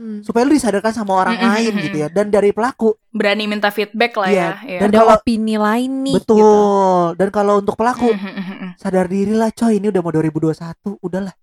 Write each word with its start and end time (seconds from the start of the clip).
Hmm. 0.00 0.24
supaya 0.24 0.48
lu 0.48 0.56
disadarkan 0.56 0.96
sama 0.96 1.12
orang 1.12 1.36
Mm, 1.36 1.44
mm, 1.44 1.50
lain 1.52 1.72
gitu 1.82 1.96
ya 1.98 2.08
dan 2.08 2.26
dari 2.26 2.50
pelaku 2.50 2.96
Berani 3.06 3.44
minta 3.44 3.68
feedback 3.68 4.16
lah 4.16 4.26
Iya, 4.26 4.40
ya. 4.40 4.52
Iya. 4.64 4.78
dan 4.80 4.88
Ada 4.88 4.96
kalau- 4.96 5.12
opini 5.14 5.54
lain 5.54 5.90
nih. 6.00 6.14
betul 6.16 6.40
gitu. 6.40 7.20
dan 7.20 7.28
kalau 7.28 7.54
untuk 7.58 7.76
pelaku 7.76 8.08
mhm. 8.08 8.74
sadar 8.74 9.04
diri 9.06 9.30
lah 9.30 9.52
coy 9.52 9.76
ini 9.76 9.86
udah 9.86 10.00
mau 10.00 10.08
2021 10.08 10.56
udahlah 10.98 11.36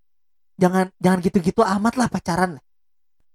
jangan 0.57 0.89
jangan 0.97 1.20
gitu-gitu 1.21 1.62
amat 1.62 1.93
lah 1.96 2.07
pacaran 2.07 2.57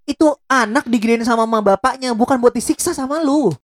itu 0.03 0.27
anak 0.45 0.83
digedein 0.85 1.23
sama 1.23 1.47
mama 1.47 1.63
bapaknya 1.71 2.11
bukan 2.13 2.37
buat 2.37 2.51
disiksa 2.51 2.91
sama 2.91 3.23
lu 3.23 3.55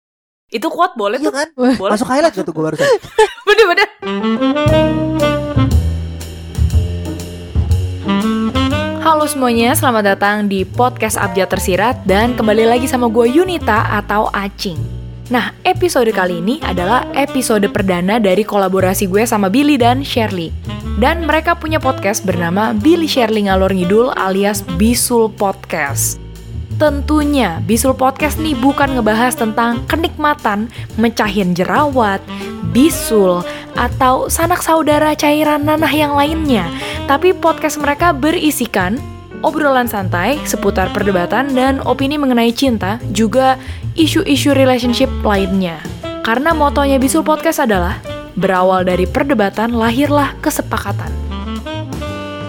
Itu 0.47 0.71
kuat 0.71 0.95
boleh 0.95 1.19
iya 1.19 1.27
tuh. 1.27 1.35
kan 1.35 1.49
Boleh. 1.53 1.91
masuk 1.93 2.07
highlight 2.07 2.33
gak 2.33 2.41
tuh 2.41 2.55
gue 2.55 2.63
barusan 2.63 2.87
Bener-bener. 3.51 5.37
Halo 9.09 9.25
semuanya, 9.25 9.73
selamat 9.73 10.05
datang 10.05 10.37
di 10.53 10.69
podcast 10.69 11.17
Abjad 11.17 11.49
Tersirat 11.49 12.05
dan 12.05 12.37
kembali 12.37 12.69
lagi 12.69 12.85
sama 12.85 13.09
gue 13.09 13.25
Yunita 13.41 13.89
atau 13.89 14.29
Acing. 14.37 14.77
Nah, 15.33 15.57
episode 15.65 16.13
kali 16.13 16.45
ini 16.45 16.61
adalah 16.61 17.09
episode 17.17 17.65
perdana 17.73 18.21
dari 18.21 18.45
kolaborasi 18.45 19.09
gue 19.09 19.25
sama 19.25 19.49
Billy 19.49 19.81
dan 19.81 20.05
Shirley. 20.05 20.53
Dan 21.01 21.25
mereka 21.25 21.57
punya 21.57 21.81
podcast 21.81 22.21
bernama 22.21 22.77
Billy 22.77 23.09
Shirley 23.09 23.49
Ngalor 23.49 23.73
Ngidul 23.73 24.13
alias 24.13 24.61
Bisul 24.77 25.33
Podcast. 25.33 26.21
Tentunya, 26.77 27.65
Bisul 27.65 27.97
Podcast 27.97 28.37
nih 28.37 28.53
bukan 28.61 28.93
ngebahas 28.93 29.33
tentang 29.33 29.89
kenikmatan 29.89 30.69
mecahin 31.01 31.57
jerawat, 31.57 32.21
bisul, 32.77 33.41
atau 33.73 34.29
sanak 34.29 34.61
saudara 34.61 35.17
cairan 35.17 35.65
nanah 35.65 35.91
yang 35.97 36.13
lainnya. 36.13 36.69
Tapi 37.09 37.33
podcast 37.33 37.81
mereka 37.81 38.13
berisikan 38.13 39.01
obrolan 39.41 39.89
santai 39.89 40.37
seputar 40.45 40.93
perdebatan 40.93 41.57
dan 41.57 41.81
opini 41.89 42.21
mengenai 42.21 42.53
cinta, 42.53 43.01
juga 43.17 43.57
isu-isu 43.97 44.53
relationship 44.53 45.09
lainnya. 45.25 45.81
Karena 46.21 46.53
motonya 46.53 47.01
Bisul 47.01 47.25
Podcast 47.25 47.65
adalah 47.65 47.97
berawal 48.37 48.85
dari 48.85 49.09
perdebatan 49.09 49.73
lahirlah 49.73 50.37
kesepakatan. 50.45 51.09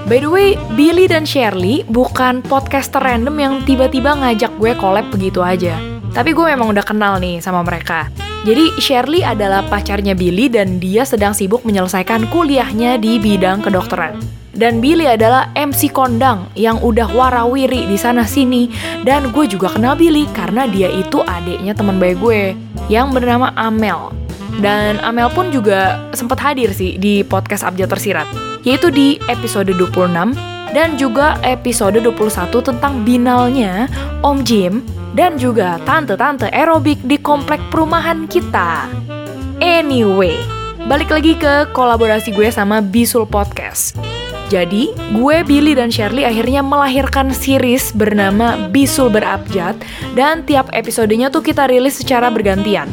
By 0.10 0.26
the 0.26 0.30
way, 0.30 0.58
Billy 0.74 1.06
dan 1.06 1.24
Shirley 1.24 1.86
bukan 1.88 2.42
podcaster 2.42 3.00
random 3.00 3.38
yang 3.40 3.54
tiba-tiba 3.64 4.18
ngajak 4.18 4.52
gue 4.58 4.74
collab 4.76 5.08
begitu 5.14 5.40
aja. 5.40 5.78
Tapi 6.12 6.34
gue 6.34 6.46
memang 6.50 6.74
udah 6.74 6.82
kenal 6.82 7.22
nih 7.22 7.38
sama 7.40 7.62
mereka. 7.62 8.10
Jadi 8.42 8.74
Shirley 8.82 9.22
adalah 9.22 9.62
pacarnya 9.70 10.18
Billy 10.18 10.50
dan 10.50 10.82
dia 10.82 11.06
sedang 11.06 11.38
sibuk 11.38 11.62
menyelesaikan 11.62 12.26
kuliahnya 12.34 12.98
di 12.98 13.22
bidang 13.22 13.62
kedokteran. 13.62 14.18
Dan 14.60 14.84
Billy 14.84 15.08
adalah 15.08 15.56
MC 15.56 15.88
kondang 15.96 16.52
yang 16.52 16.84
udah 16.84 17.08
warawiri 17.16 17.88
di 17.88 17.96
sana 17.96 18.28
sini. 18.28 18.68
Dan 19.08 19.32
gue 19.32 19.48
juga 19.48 19.72
kenal 19.72 19.96
Billy 19.96 20.28
karena 20.36 20.68
dia 20.68 20.92
itu 20.92 21.24
adiknya 21.24 21.72
teman 21.72 21.96
baik 21.96 22.20
gue 22.20 22.52
yang 22.92 23.16
bernama 23.16 23.56
Amel. 23.56 24.12
Dan 24.60 25.00
Amel 25.00 25.32
pun 25.32 25.48
juga 25.48 26.12
sempat 26.12 26.44
hadir 26.44 26.76
sih 26.76 27.00
di 27.00 27.24
podcast 27.24 27.64
Abjad 27.64 27.96
Tersirat, 27.96 28.28
yaitu 28.68 28.92
di 28.92 29.16
episode 29.32 29.72
26 29.72 30.36
dan 30.76 31.00
juga 31.00 31.40
episode 31.48 32.04
21 32.04 32.52
tentang 32.60 33.08
binalnya 33.08 33.88
Om 34.20 34.44
Jim 34.44 34.84
dan 35.16 35.40
juga 35.40 35.80
tante-tante 35.88 36.52
aerobik 36.52 37.00
di 37.08 37.16
komplek 37.16 37.64
perumahan 37.72 38.28
kita. 38.28 38.92
Anyway, 39.64 40.36
balik 40.92 41.08
lagi 41.08 41.40
ke 41.40 41.72
kolaborasi 41.72 42.36
gue 42.36 42.52
sama 42.52 42.84
Bisul 42.84 43.24
Podcast. 43.24 44.09
Jadi, 44.50 44.90
gue, 45.14 45.38
Billy, 45.46 45.78
dan 45.78 45.94
Shirley 45.94 46.26
akhirnya 46.26 46.66
melahirkan 46.66 47.30
series 47.30 47.94
bernama 47.94 48.58
Bisul 48.74 49.14
Berabjad 49.14 49.78
dan 50.18 50.42
tiap 50.50 50.74
episodenya 50.74 51.30
tuh 51.30 51.46
kita 51.46 51.70
rilis 51.70 52.02
secara 52.02 52.34
bergantian. 52.34 52.90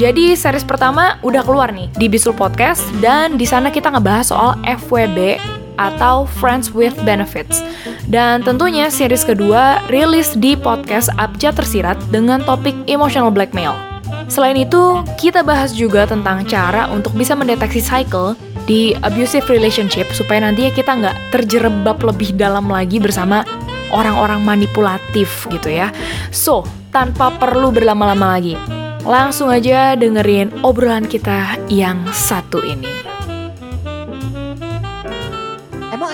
Jadi 0.00 0.32
series 0.32 0.64
pertama 0.64 1.20
udah 1.20 1.44
keluar 1.44 1.68
nih 1.76 1.92
di 2.00 2.08
Bisul 2.08 2.32
Podcast 2.32 2.80
dan 3.04 3.36
di 3.36 3.44
sana 3.44 3.68
kita 3.68 3.92
ngebahas 3.92 4.32
soal 4.32 4.56
FWB 4.64 5.36
atau 5.76 6.24
Friends 6.40 6.72
with 6.72 6.96
Benefits. 7.04 7.60
Dan 8.08 8.40
tentunya 8.40 8.88
series 8.88 9.28
kedua 9.28 9.84
rilis 9.92 10.32
di 10.40 10.56
podcast 10.56 11.12
Abjad 11.20 11.60
Tersirat 11.60 12.00
dengan 12.08 12.40
topik 12.40 12.74
emotional 12.88 13.28
blackmail. 13.28 13.76
Selain 14.28 14.56
itu, 14.56 15.04
kita 15.16 15.40
bahas 15.40 15.72
juga 15.72 16.04
tentang 16.04 16.44
cara 16.44 16.88
untuk 16.92 17.16
bisa 17.16 17.32
mendeteksi 17.32 17.80
cycle 17.80 18.36
di 18.68 18.92
abusive 19.00 19.48
relationship 19.48 20.12
supaya 20.12 20.44
nantinya 20.44 20.70
kita 20.76 20.92
nggak 20.92 21.16
terjerebab 21.32 21.98
lebih 22.04 22.36
dalam 22.36 22.68
lagi 22.68 23.00
bersama 23.00 23.40
orang-orang 23.88 24.44
manipulatif 24.44 25.48
gitu 25.48 25.72
ya. 25.72 25.88
So, 26.28 26.68
tanpa 26.92 27.32
perlu 27.40 27.72
berlama-lama 27.72 28.36
lagi, 28.36 28.54
langsung 29.08 29.48
aja 29.48 29.96
dengerin 29.96 30.60
obrolan 30.60 31.08
kita 31.08 31.56
yang 31.72 32.04
satu 32.12 32.60
ini. 32.60 33.17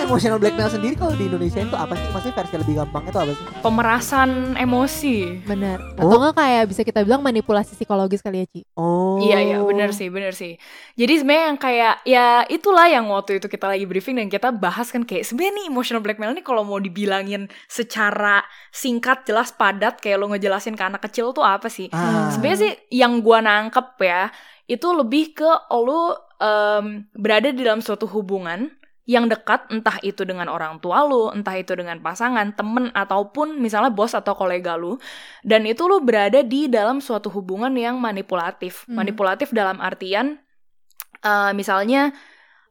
Emotional 0.05 0.37
blackmail 0.37 0.69
sendiri 0.69 0.93
kalau 0.93 1.17
di 1.17 1.25
Indonesia 1.25 1.59
itu 1.59 1.75
apa 1.75 1.97
sih 1.97 2.07
maksudnya 2.13 2.35
versi 2.37 2.55
lebih 2.61 2.73
gampang 2.77 3.03
itu 3.09 3.17
apa 3.17 3.31
sih 3.33 3.45
Pemerasan 3.59 4.29
emosi. 4.55 5.41
Bener. 5.41 5.81
Oh. 5.97 6.05
Atau 6.05 6.21
nggak 6.21 6.35
kayak 6.37 6.63
bisa 6.69 6.81
kita 6.85 7.01
bilang 7.01 7.25
manipulasi 7.25 7.73
psikologis 7.73 8.21
kali 8.21 8.45
ya, 8.45 8.47
Ci? 8.47 8.61
oh 8.77 9.17
Iya 9.17 9.41
iya 9.41 9.57
bener 9.65 9.89
sih 9.91 10.13
bener 10.13 10.37
sih. 10.37 10.61
Jadi 10.93 11.13
sebenarnya 11.19 11.45
yang 11.49 11.59
kayak 11.59 11.95
ya 12.05 12.27
itulah 12.47 12.85
yang 12.85 13.09
waktu 13.09 13.41
itu 13.41 13.49
kita 13.49 13.65
lagi 13.65 13.89
briefing 13.89 14.21
dan 14.21 14.29
kita 14.29 14.53
bahas 14.53 14.93
kan 14.93 15.01
kayak 15.01 15.25
sebenarnya 15.25 15.53
nih 15.59 15.65
emotional 15.73 16.01
blackmail 16.05 16.31
ini 16.37 16.45
kalau 16.45 16.61
mau 16.61 16.77
dibilangin 16.77 17.49
secara 17.65 18.45
singkat 18.69 19.25
jelas 19.25 19.49
padat 19.49 19.97
kayak 19.97 20.21
lo 20.21 20.29
ngejelasin 20.29 20.77
ke 20.77 20.83
anak 20.85 21.01
kecil 21.09 21.33
tuh 21.33 21.41
apa 21.41 21.67
sih? 21.67 21.89
ah. 21.89 22.29
Sebenarnya 22.29 22.59
sih 22.61 22.73
yang 22.93 23.25
gua 23.25 23.41
nangkep 23.41 23.87
ya 24.05 24.29
itu 24.65 24.87
lebih 24.93 25.37
ke 25.37 25.49
lo 25.73 26.17
em, 26.41 27.05
berada 27.13 27.49
di 27.53 27.61
dalam 27.61 27.81
suatu 27.81 28.09
hubungan 28.09 28.69
yang 29.05 29.29
dekat 29.29 29.69
entah 29.69 30.01
itu 30.01 30.25
dengan 30.25 30.49
orang 30.49 30.81
tua 30.81 31.05
lu, 31.05 31.29
entah 31.29 31.53
itu 31.53 31.77
dengan 31.77 32.01
pasangan, 32.01 32.57
temen 32.57 32.89
ataupun 32.89 33.61
misalnya 33.61 33.93
bos 33.93 34.17
atau 34.17 34.33
kolega 34.33 34.73
lu 34.73 34.97
dan 35.45 35.61
itu 35.69 35.85
lu 35.85 36.01
berada 36.01 36.41
di 36.41 36.65
dalam 36.65 36.97
suatu 36.97 37.29
hubungan 37.29 37.69
yang 37.77 38.01
manipulatif. 38.01 38.89
Hmm. 38.89 39.05
Manipulatif 39.05 39.53
dalam 39.53 39.77
artian 39.77 40.41
eh, 41.21 41.51
misalnya 41.53 42.17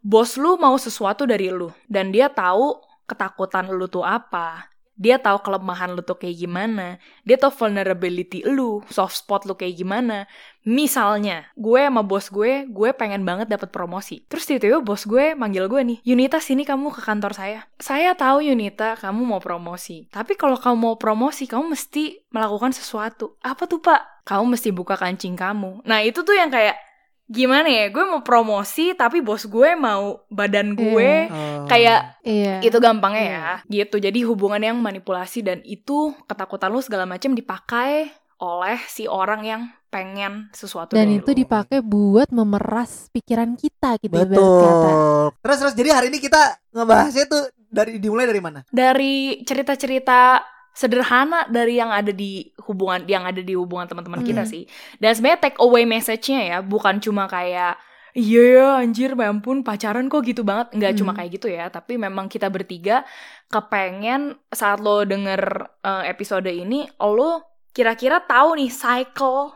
bos 0.02 0.34
lu 0.34 0.58
mau 0.58 0.74
sesuatu 0.74 1.22
dari 1.22 1.54
lu 1.54 1.70
dan 1.86 2.10
dia 2.10 2.26
tahu 2.26 2.82
ketakutan 3.06 3.70
lu 3.70 3.86
tuh 3.86 4.02
apa. 4.02 4.68
Dia 4.94 5.18
tahu 5.18 5.42
kelemahan 5.42 5.90
lu 5.90 6.06
tuh 6.06 6.14
kayak 6.14 6.38
gimana. 6.38 7.02
Dia 7.26 7.34
tahu 7.34 7.50
vulnerability 7.66 8.46
lu, 8.46 8.78
soft 8.86 9.18
spot 9.18 9.42
lu 9.42 9.58
kayak 9.58 9.74
gimana. 9.74 10.30
Misalnya, 10.64 11.44
gue 11.54 11.76
sama 11.76 12.00
bos 12.00 12.32
gue, 12.32 12.64
gue 12.64 12.90
pengen 12.96 13.20
banget 13.28 13.52
dapat 13.52 13.68
promosi. 13.68 14.24
Terus 14.24 14.48
tiba-tiba 14.48 14.80
bos 14.80 15.04
gue 15.04 15.36
manggil 15.36 15.68
gue 15.68 15.80
nih, 15.84 15.98
Yunita 16.02 16.40
sini 16.40 16.64
kamu 16.64 16.88
ke 16.88 17.04
kantor 17.04 17.36
saya. 17.36 17.68
Saya 17.76 18.16
tahu 18.16 18.40
Yunita 18.48 18.96
kamu 18.96 19.28
mau 19.28 19.40
promosi. 19.44 20.08
Tapi 20.08 20.40
kalau 20.40 20.56
kamu 20.56 20.76
mau 20.76 20.96
promosi, 20.96 21.44
kamu 21.44 21.76
mesti 21.76 22.24
melakukan 22.32 22.72
sesuatu. 22.72 23.36
Apa 23.44 23.68
tuh 23.68 23.84
pak? 23.84 24.24
Kamu 24.24 24.56
mesti 24.56 24.72
buka 24.72 24.96
kancing 24.96 25.36
kamu. 25.36 25.84
Nah 25.84 26.00
itu 26.00 26.24
tuh 26.24 26.32
yang 26.32 26.48
kayak, 26.48 26.80
gimana 27.28 27.68
ya? 27.68 27.92
Gue 27.92 28.08
mau 28.08 28.24
promosi, 28.24 28.96
tapi 28.96 29.20
bos 29.20 29.44
gue 29.44 29.76
mau 29.76 30.24
badan 30.32 30.72
gue. 30.72 31.28
Oh. 31.28 31.68
Kayak 31.68 32.14
Iya. 32.24 32.64
itu 32.64 32.80
gampangnya 32.80 33.24
ya 33.24 33.48
gitu 33.68 34.00
jadi 34.00 34.16
hubungan 34.24 34.56
yang 34.56 34.80
manipulasi 34.80 35.44
dan 35.44 35.60
itu 35.60 36.16
ketakutan 36.24 36.72
lu 36.72 36.80
segala 36.80 37.04
macam 37.04 37.36
dipakai 37.36 38.08
oleh 38.38 38.78
si 38.86 39.06
orang 39.06 39.42
yang 39.42 39.62
pengen 39.88 40.50
sesuatu 40.50 40.98
Dan 40.98 41.06
dari 41.06 41.22
itu 41.22 41.30
dipakai 41.30 41.78
buat 41.78 42.34
memeras 42.34 43.06
pikiran 43.14 43.54
kita 43.54 43.94
gitu 44.02 44.10
betul. 44.10 45.30
terus 45.38 45.58
terus 45.62 45.74
jadi 45.74 45.90
hari 45.94 46.10
ini 46.10 46.18
kita 46.18 46.58
ngebahasnya 46.74 47.26
tuh 47.30 47.44
dari 47.70 47.98
dimulai 48.02 48.26
dari 48.26 48.42
mana? 48.42 48.62
Dari 48.66 49.42
cerita-cerita 49.42 50.42
sederhana 50.74 51.46
dari 51.46 51.78
yang 51.78 51.94
ada 51.94 52.10
di 52.10 52.50
hubungan 52.66 53.06
yang 53.06 53.22
ada 53.22 53.38
di 53.38 53.54
hubungan 53.54 53.86
teman-teman 53.86 54.22
Hmm. 54.22 54.28
kita 54.28 54.42
sih. 54.42 54.66
Dan 54.98 55.14
sebenarnya 55.14 55.40
take 55.46 55.58
away 55.62 55.86
message-nya 55.86 56.40
ya 56.42 56.58
bukan 56.60 56.98
cuma 56.98 57.30
kayak 57.30 57.78
Iya 58.14 58.42
ya 58.46 58.66
anjir 58.78 59.10
ya 59.10 59.26
ampun 59.26 59.66
pacaran 59.66 60.06
kok 60.06 60.22
gitu 60.22 60.46
banget. 60.46 60.70
Nggak 60.70 60.92
Hmm. 60.94 60.98
cuma 61.02 61.12
kayak 61.14 61.30
gitu 61.34 61.50
ya 61.50 61.66
Tapi 61.66 61.98
memang 61.98 62.30
kita 62.30 62.46
bertiga 62.46 63.02
kepengen 63.50 64.38
saat 64.50 64.78
lo 64.78 65.02
denger 65.02 65.42
eh, 65.82 66.10
episode 66.10 66.46
ini 66.46 66.86
Lo 66.98 67.53
kira-kira 67.74 68.22
tahu 68.22 68.54
nih 68.56 68.70
cycle 68.70 69.52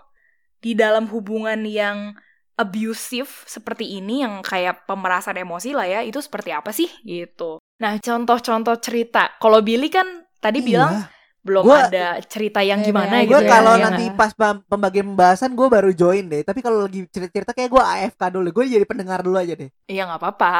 di 0.58 0.74
dalam 0.74 1.06
hubungan 1.08 1.62
yang 1.62 2.18
abusive 2.58 3.30
seperti 3.46 4.02
ini 4.02 4.26
yang 4.26 4.42
kayak 4.42 4.82
pemerasan 4.90 5.38
emosi 5.38 5.70
lah 5.78 5.86
ya 5.86 6.00
itu 6.02 6.18
seperti 6.18 6.50
apa 6.50 6.74
sih 6.74 6.90
gitu. 7.06 7.62
Nah 7.78 7.94
contoh-contoh 8.02 8.74
cerita 8.82 9.38
kalau 9.38 9.62
Billy 9.62 9.86
kan 9.86 10.26
tadi 10.42 10.58
bilang 10.58 11.06
belum 11.46 11.62
Gua- 11.64 11.86
ada 11.86 12.18
cerita 12.26 12.58
yang 12.66 12.82
Beda 12.82 12.88
gimana 12.90 13.14
aja 13.22 13.22
gitu 13.22 13.30
gue 13.30 13.40
ya. 13.46 13.50
kalau 13.54 13.74
ya 13.78 13.82
nanti 13.86 14.04
nggak? 14.10 14.18
pas 14.18 14.32
pem- 14.34 14.64
pembagian 14.66 15.06
pembahasan 15.14 15.50
gue 15.54 15.68
baru 15.70 15.90
join 15.94 16.24
deh 16.26 16.42
tapi 16.42 16.60
kalau 16.60 16.84
lagi 16.84 17.06
cerita-cerita 17.14 17.54
kayak 17.54 17.70
gue 17.70 17.82
AFK 17.82 18.22
dulu 18.34 18.48
gue 18.50 18.64
jadi 18.74 18.84
pendengar 18.84 19.22
dulu 19.22 19.38
aja 19.38 19.54
deh 19.54 19.70
Iya 19.86 20.02
nggak 20.10 20.20
apa-apa. 20.20 20.52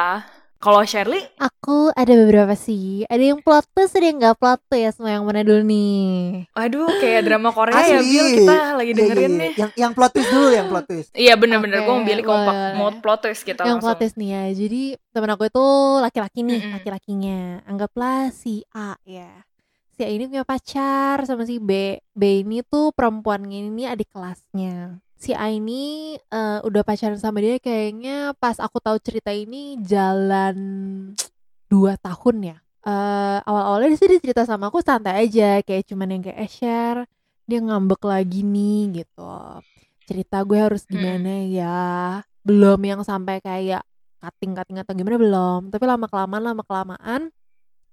Kalau 0.59 0.83
Shirley, 0.83 1.23
Aku 1.39 1.87
ada 1.89 2.11
beberapa 2.13 2.51
sih. 2.51 3.07
Ada 3.07 3.31
yang 3.31 3.39
plot 3.39 3.63
twist, 3.71 3.95
ada 3.95 4.05
yang 4.05 4.19
nggak 4.19 4.35
plot 4.35 4.59
twist. 4.67 4.99
Mau 4.99 5.07
yang 5.07 5.23
mana 5.23 5.39
dulu 5.39 5.63
nih? 5.63 6.43
waduh 6.51 6.91
kayak 6.99 7.21
drama 7.23 7.49
Korea 7.49 7.79
ya 7.79 7.97
Asli. 7.97 8.11
Bil 8.11 8.25
kita 8.35 8.57
lagi 8.75 8.91
Iya, 8.91 8.97
dengerin 8.97 9.23
iya, 9.23 9.29
nih. 9.31 9.49
iya. 9.49 9.55
Yang 9.57 9.71
yang 9.77 9.91
plot 9.93 10.11
twist 10.11 10.29
dulu, 10.29 10.47
yang 10.51 10.67
plot 10.67 10.85
twist. 10.85 11.09
Iya 11.11 11.33
bener-bener 11.33 11.77
gue 11.77 11.85
Oke, 11.85 11.95
mau 11.95 12.03
pilih 12.03 12.23
kompak 12.23 12.53
mau 12.75 12.89
plot 12.93 13.19
twist 13.23 13.41
kita 13.41 13.61
yang 13.61 13.79
langsung. 13.79 13.87
plot 13.87 13.97
twist 13.97 14.15
nih 14.15 14.29
ya. 14.29 14.43
Jadi 14.53 14.81
temen 15.09 15.29
aku 15.29 15.43
itu 15.45 15.65
laki-laki 15.97 16.39
nih, 16.41 16.59
Mm-mm. 16.59 16.73
laki-lakinya. 16.75 17.39
Anggaplah 17.63 18.21
si 18.29 18.53
A 18.69 18.99
ya. 19.01 19.31
Si 19.89 20.03
A 20.03 20.09
ini 20.09 20.27
punya 20.27 20.43
pacar 20.43 21.23
sama 21.23 21.43
si 21.43 21.55
B. 21.57 21.71
B 22.11 22.21
ini 22.43 22.63
tuh 22.63 22.91
perempuan 22.91 23.43
ini 23.43 23.83
adik 23.83 24.11
kelasnya. 24.11 24.99
Si 25.19 25.35
A 25.35 25.51
ini 25.51 26.15
eh, 26.15 26.59
udah 26.63 26.81
pacaran 26.87 27.19
sama 27.19 27.43
dia 27.43 27.59
kayaknya 27.59 28.31
pas 28.39 28.55
aku 28.55 28.79
tahu 28.79 28.95
cerita 29.03 29.35
ini 29.35 29.75
jalan 29.83 30.55
dua 31.67 31.99
tahun 31.99 32.55
ya. 32.55 32.57
Eh 32.87 33.37
awal-awalnya 33.43 33.99
sih 33.99 34.07
dia 34.07 34.23
cerita 34.23 34.47
sama 34.47 34.71
aku 34.71 34.79
santai 34.79 35.27
aja 35.27 35.59
kayak 35.59 35.83
cuman 35.91 36.15
yang 36.15 36.23
kayak 36.23 36.39
eh 36.39 36.47
share 36.47 37.01
dia 37.43 37.59
ngambek 37.59 37.99
lagi 38.07 38.47
nih 38.47 39.03
gitu. 39.03 39.27
Cerita 40.07 40.39
gue 40.47 40.55
harus 40.55 40.87
Hmm. 40.87 40.95
gimana 40.95 41.31
ya? 41.51 41.79
Belum 42.47 42.79
yang 42.79 43.01
sampai 43.03 43.43
kayak 43.43 43.83
cutting-cutting 44.23 44.79
atau 44.79 44.93
gimana 44.95 45.19
belum. 45.19 45.61
Tapi 45.67 45.83
lama 45.83 46.07
kelamaan 46.07 46.43
lama 46.47 46.63
kelamaan 46.63 47.21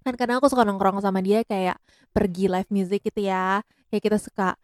kan 0.07 0.15
kadang 0.15 0.39
aku 0.39 0.47
suka 0.47 0.63
nongkrong 0.63 1.03
sama 1.03 1.19
dia 1.19 1.43
kayak 1.43 1.75
pergi 2.15 2.47
live 2.47 2.71
music 2.71 3.03
gitu 3.03 3.27
ya 3.27 3.59
kayak 3.91 4.03
kita 4.07 4.19
suka 4.23 4.55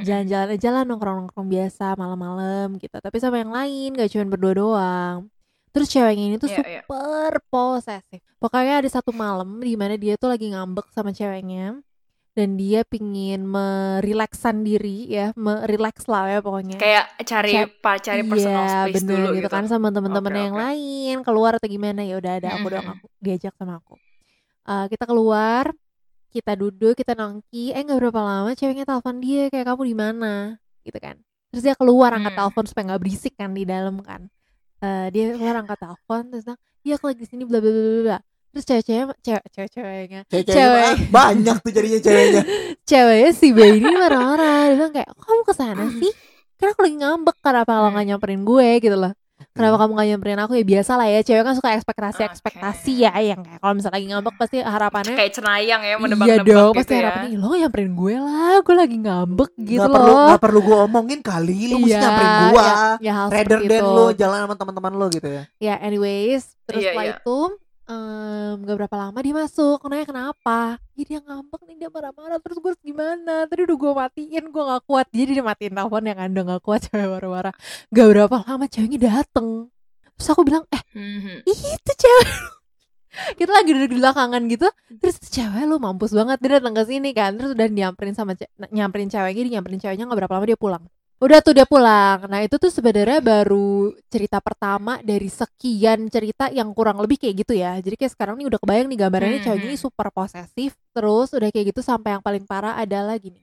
jalan-jalan 0.00 0.48
aja 0.56 0.68
lah 0.72 0.82
nongkrong-nongkrong 0.84 1.48
biasa 1.48 1.94
malam-malam 1.94 2.80
gitu 2.80 2.96
tapi 2.96 3.20
sama 3.20 3.44
yang 3.44 3.52
lain 3.52 3.92
gak 3.92 4.08
cuma 4.08 4.24
berdua 4.24 4.52
doang 4.56 5.18
terus 5.70 5.90
ceweknya 5.90 6.24
ini 6.32 6.36
tuh 6.38 6.48
Iya, 6.48 6.62
iya. 6.64 6.80
super 6.86 7.32
posesif 7.50 8.20
pokoknya 8.38 8.80
ada 8.80 8.88
satu 8.88 9.12
malam 9.12 9.60
di 9.60 9.74
mana 9.74 9.94
dia 9.94 10.14
tuh 10.16 10.30
lagi 10.30 10.48
ngambek 10.48 10.88
sama 10.94 11.10
ceweknya 11.10 11.82
dan 12.34 12.58
dia 12.58 12.82
pingin 12.82 13.46
merileksan 13.46 14.66
diri 14.66 15.06
ya 15.06 15.30
merelaks 15.38 16.10
lah 16.10 16.26
ya 16.26 16.38
pokoknya 16.42 16.78
Kayak 16.82 17.06
cari 17.22 17.52
pa, 17.78 17.94
cari 17.98 18.22
personal 18.26 18.64
Iya, 18.66 18.74
space 18.90 18.96
bener 19.02 19.14
dulu 19.14 19.28
gitu 19.34 19.46
gitu. 19.46 19.54
kan 19.54 19.64
sama 19.70 19.88
temen-temen 19.94 20.32
Oke, 20.34 20.42
yang 20.42 20.54
oke. 20.54 20.62
lain 20.66 21.16
keluar 21.22 21.52
atau 21.58 21.68
gimana 21.70 22.02
ya 22.02 22.18
udah 22.18 22.32
ada 22.42 22.48
aku 22.58 22.66
doang 22.74 22.86
Mm-mm. 22.90 22.98
aku 22.98 23.06
diajak 23.22 23.54
sama 23.54 23.78
aku 23.78 23.94
Eh, 24.64 24.86
kita 24.88 25.04
keluar 25.04 25.68
kita 26.28 26.52
duduk 26.52 26.94
kita 26.94 27.12
nongki 27.12 27.70
eh 27.70 27.80
nggak 27.80 27.98
berapa 28.00 28.16
lama 28.18 28.50
ceweknya 28.52 28.82
telepon 28.82 29.16
dia 29.18 29.46
kayak 29.46 29.66
kamu 29.66 29.82
di 29.84 29.94
mana 29.94 30.34
gitu 30.82 30.98
kan 30.98 31.14
terus 31.48 31.62
dia 31.62 31.74
keluar 31.74 32.10
angkat 32.10 32.32
Hmm. 32.32 32.40
telepon 32.42 32.64
supaya 32.64 32.84
nggak 32.88 33.00
berisik 33.00 33.34
kan 33.34 33.50
di 33.50 33.62
dalam 33.62 34.00
kan 34.00 34.26
Eh, 34.80 35.06
dia 35.08 35.32
keluar 35.32 35.56
angkat 35.58 35.78
telepon 35.78 36.22
terus 36.28 36.44
bilang 36.44 36.56
iya 36.80 36.94
aku 36.94 37.04
lagi 37.06 37.20
di 37.20 37.28
sini 37.28 37.42
bla 37.42 37.56
bla 37.56 37.70
bla 37.70 37.82
bla, 37.84 38.02
bla 38.02 38.18
terus 38.50 38.64
cewek-cewek 38.64 39.16
cewek 39.20 39.44
cewek 39.48 39.70
ceweknya 39.70 40.20
Cewek. 40.26 40.56
mah 40.74 40.94
banyak 41.16 41.56
tuh 41.58 41.70
jadinya 41.70 42.00
ceweknya. 42.00 42.42
ceweknya 42.82 43.30
si 43.30 43.48
B 43.50 43.58
ini 43.74 43.88
marah-marah 43.90 44.60
dia 44.64 44.74
bilang 44.74 44.92
kayak 44.92 45.08
"Kok 45.10 45.22
kamu 45.22 45.42
ke 45.42 45.54
sana 45.54 45.84
sih 45.92 46.12
karena 46.54 46.70
aku 46.70 46.80
lagi 46.82 46.96
ngambek 46.98 47.36
kenapa 47.38 47.70
kalau 47.72 47.90
nggak 47.90 48.06
nyamperin 48.06 48.42
gue 48.42 48.68
gitu 48.80 48.96
loh 48.96 49.12
kenapa 49.50 49.76
kamu 49.76 49.90
nggak 49.92 50.08
nyamperin 50.08 50.40
aku 50.40 50.52
ya 50.54 50.64
biasa 50.64 50.92
lah 50.94 51.06
ya 51.06 51.20
cewek 51.20 51.42
kan 51.42 51.54
suka 51.54 51.70
ekspektasi 51.72 52.20
ekspektasi 52.24 52.92
ya 52.98 53.12
yang 53.16 53.40
kayak 53.40 53.58
kalau 53.58 53.74
misalnya 53.74 53.94
lagi 53.94 54.06
ngambek 54.08 54.34
pasti 54.34 54.56
harapannya 54.58 55.14
Kayak 55.14 55.32
cenayang 55.34 55.80
ya 55.80 55.86
iya 55.86 55.96
menebak-nebak 55.98 56.46
dong 56.46 56.70
gitu 56.70 56.78
pasti 56.78 56.92
ya. 56.92 56.98
harapannya 57.00 57.28
"Ih, 57.28 57.36
lo 57.36 57.48
nyamperin 57.52 57.92
gue 57.92 58.14
lah 58.16 58.54
gue 58.58 58.74
lagi 58.74 58.96
ngambek 58.98 59.50
gitu 59.58 59.78
Gak 59.78 59.86
loh 59.86 59.94
perlu 59.94 60.14
gak 60.26 60.40
perlu 60.40 60.60
gue 60.60 60.76
omongin 60.80 61.20
kali 61.20 61.58
lu 61.66 61.76
mesti 61.78 61.90
Iya, 61.90 62.00
nyamperin 62.00 62.32
gua. 62.46 62.64
ya, 62.64 62.74
ya 63.02 63.14
Rather 63.26 63.60
than 63.60 63.82
lu 63.84 64.04
jalan 64.14 64.38
sama 64.40 64.54
teman-teman 64.54 64.92
lu 64.94 65.06
gitu 65.08 65.28
ya. 65.28 65.42
ya 65.58 65.74
anyways 65.78 66.42
terus 66.64 66.80
Iya, 66.80 66.90
setelah 66.90 67.04
iya. 67.04 67.16
itu 67.18 67.38
em, 67.84 68.54
gak 68.64 68.76
berapa 68.80 68.96
lama 68.96 69.18
dia 69.20 69.34
masuk 69.34 69.78
nanya 69.86 70.06
kenapa? 70.08 70.80
Ih, 70.96 71.04
dia 71.04 71.20
ngambek 71.20 71.60
nih 71.66 71.76
dia 71.80 71.88
marah-marah 71.92 72.38
terus 72.40 72.56
gue 72.58 72.72
gimana? 72.80 73.44
Tadi 73.44 73.60
udah 73.68 73.76
gue 73.76 73.92
matiin 73.92 74.44
gue 74.48 74.62
gak 74.64 74.82
kuat 74.88 75.06
jadi 75.12 75.30
dia 75.40 75.44
matiin 75.44 75.74
telepon 75.76 76.04
yang 76.04 76.18
anda 76.18 76.40
gak 76.42 76.62
kuat 76.64 76.80
cewek 76.88 77.08
marah-marah. 77.08 77.54
Gak 77.92 78.06
berapa 78.08 78.36
lama 78.48 78.64
ceweknya 78.66 78.98
dateng. 79.02 79.68
Terus 80.16 80.28
aku 80.30 80.42
bilang 80.46 80.64
eh 80.70 80.82
Mhm. 80.94 81.42
ih 81.44 81.60
itu 81.74 81.92
cewek 81.98 82.28
kita 83.38 83.50
lagi 83.50 83.70
duduk 83.74 83.90
di 83.94 83.98
belakangan 84.02 84.42
gitu 84.50 84.66
terus 84.98 85.18
"Itu 85.22 85.28
cewek 85.42 85.62
lu 85.66 85.78
mampus 85.78 86.10
banget 86.14 86.38
dia 86.42 86.50
datang 86.58 86.74
ke 86.74 86.82
sini 86.86 87.10
kan. 87.14 87.34
Terus 87.36 87.50
udah 87.54 87.66
nyamperin 87.68 88.14
sama 88.14 88.32
ce- 88.34 88.50
nyamperin 88.70 89.10
ceweknya 89.10 89.42
dia 89.46 89.52
nyamperin 89.58 89.80
ceweknya 89.82 90.04
nggak 90.06 90.18
berapa 90.24 90.34
lama 90.38 90.46
dia 90.46 90.58
pulang 90.58 90.84
udah 91.22 91.38
tuh 91.40 91.54
dia 91.54 91.66
pulang. 91.68 92.26
Nah 92.26 92.42
itu 92.42 92.58
tuh 92.58 92.68
sebenarnya 92.68 93.22
baru 93.22 93.94
cerita 94.10 94.42
pertama 94.42 94.98
dari 95.00 95.30
sekian 95.30 96.10
cerita 96.10 96.50
yang 96.50 96.74
kurang 96.74 96.98
lebih 96.98 97.22
kayak 97.22 97.34
gitu 97.46 97.54
ya. 97.54 97.78
Jadi 97.78 97.94
kayak 97.94 98.12
sekarang 98.18 98.34
nih 98.42 98.46
udah 98.50 98.58
kebayang 98.58 98.86
nih 98.90 98.98
gambarannya 98.98 99.38
Hmm, 99.40 99.46
ceweknya 99.46 99.68
ini 99.70 99.78
hmm. 99.78 99.86
super 99.86 100.08
posesif 100.10 100.74
terus 100.90 101.28
udah 101.32 101.48
kayak 101.54 101.74
gitu 101.74 101.80
sampai 101.80 102.18
yang 102.18 102.22
paling 102.24 102.44
parah 102.44 102.74
adalah 102.76 103.14
gini. 103.16 103.40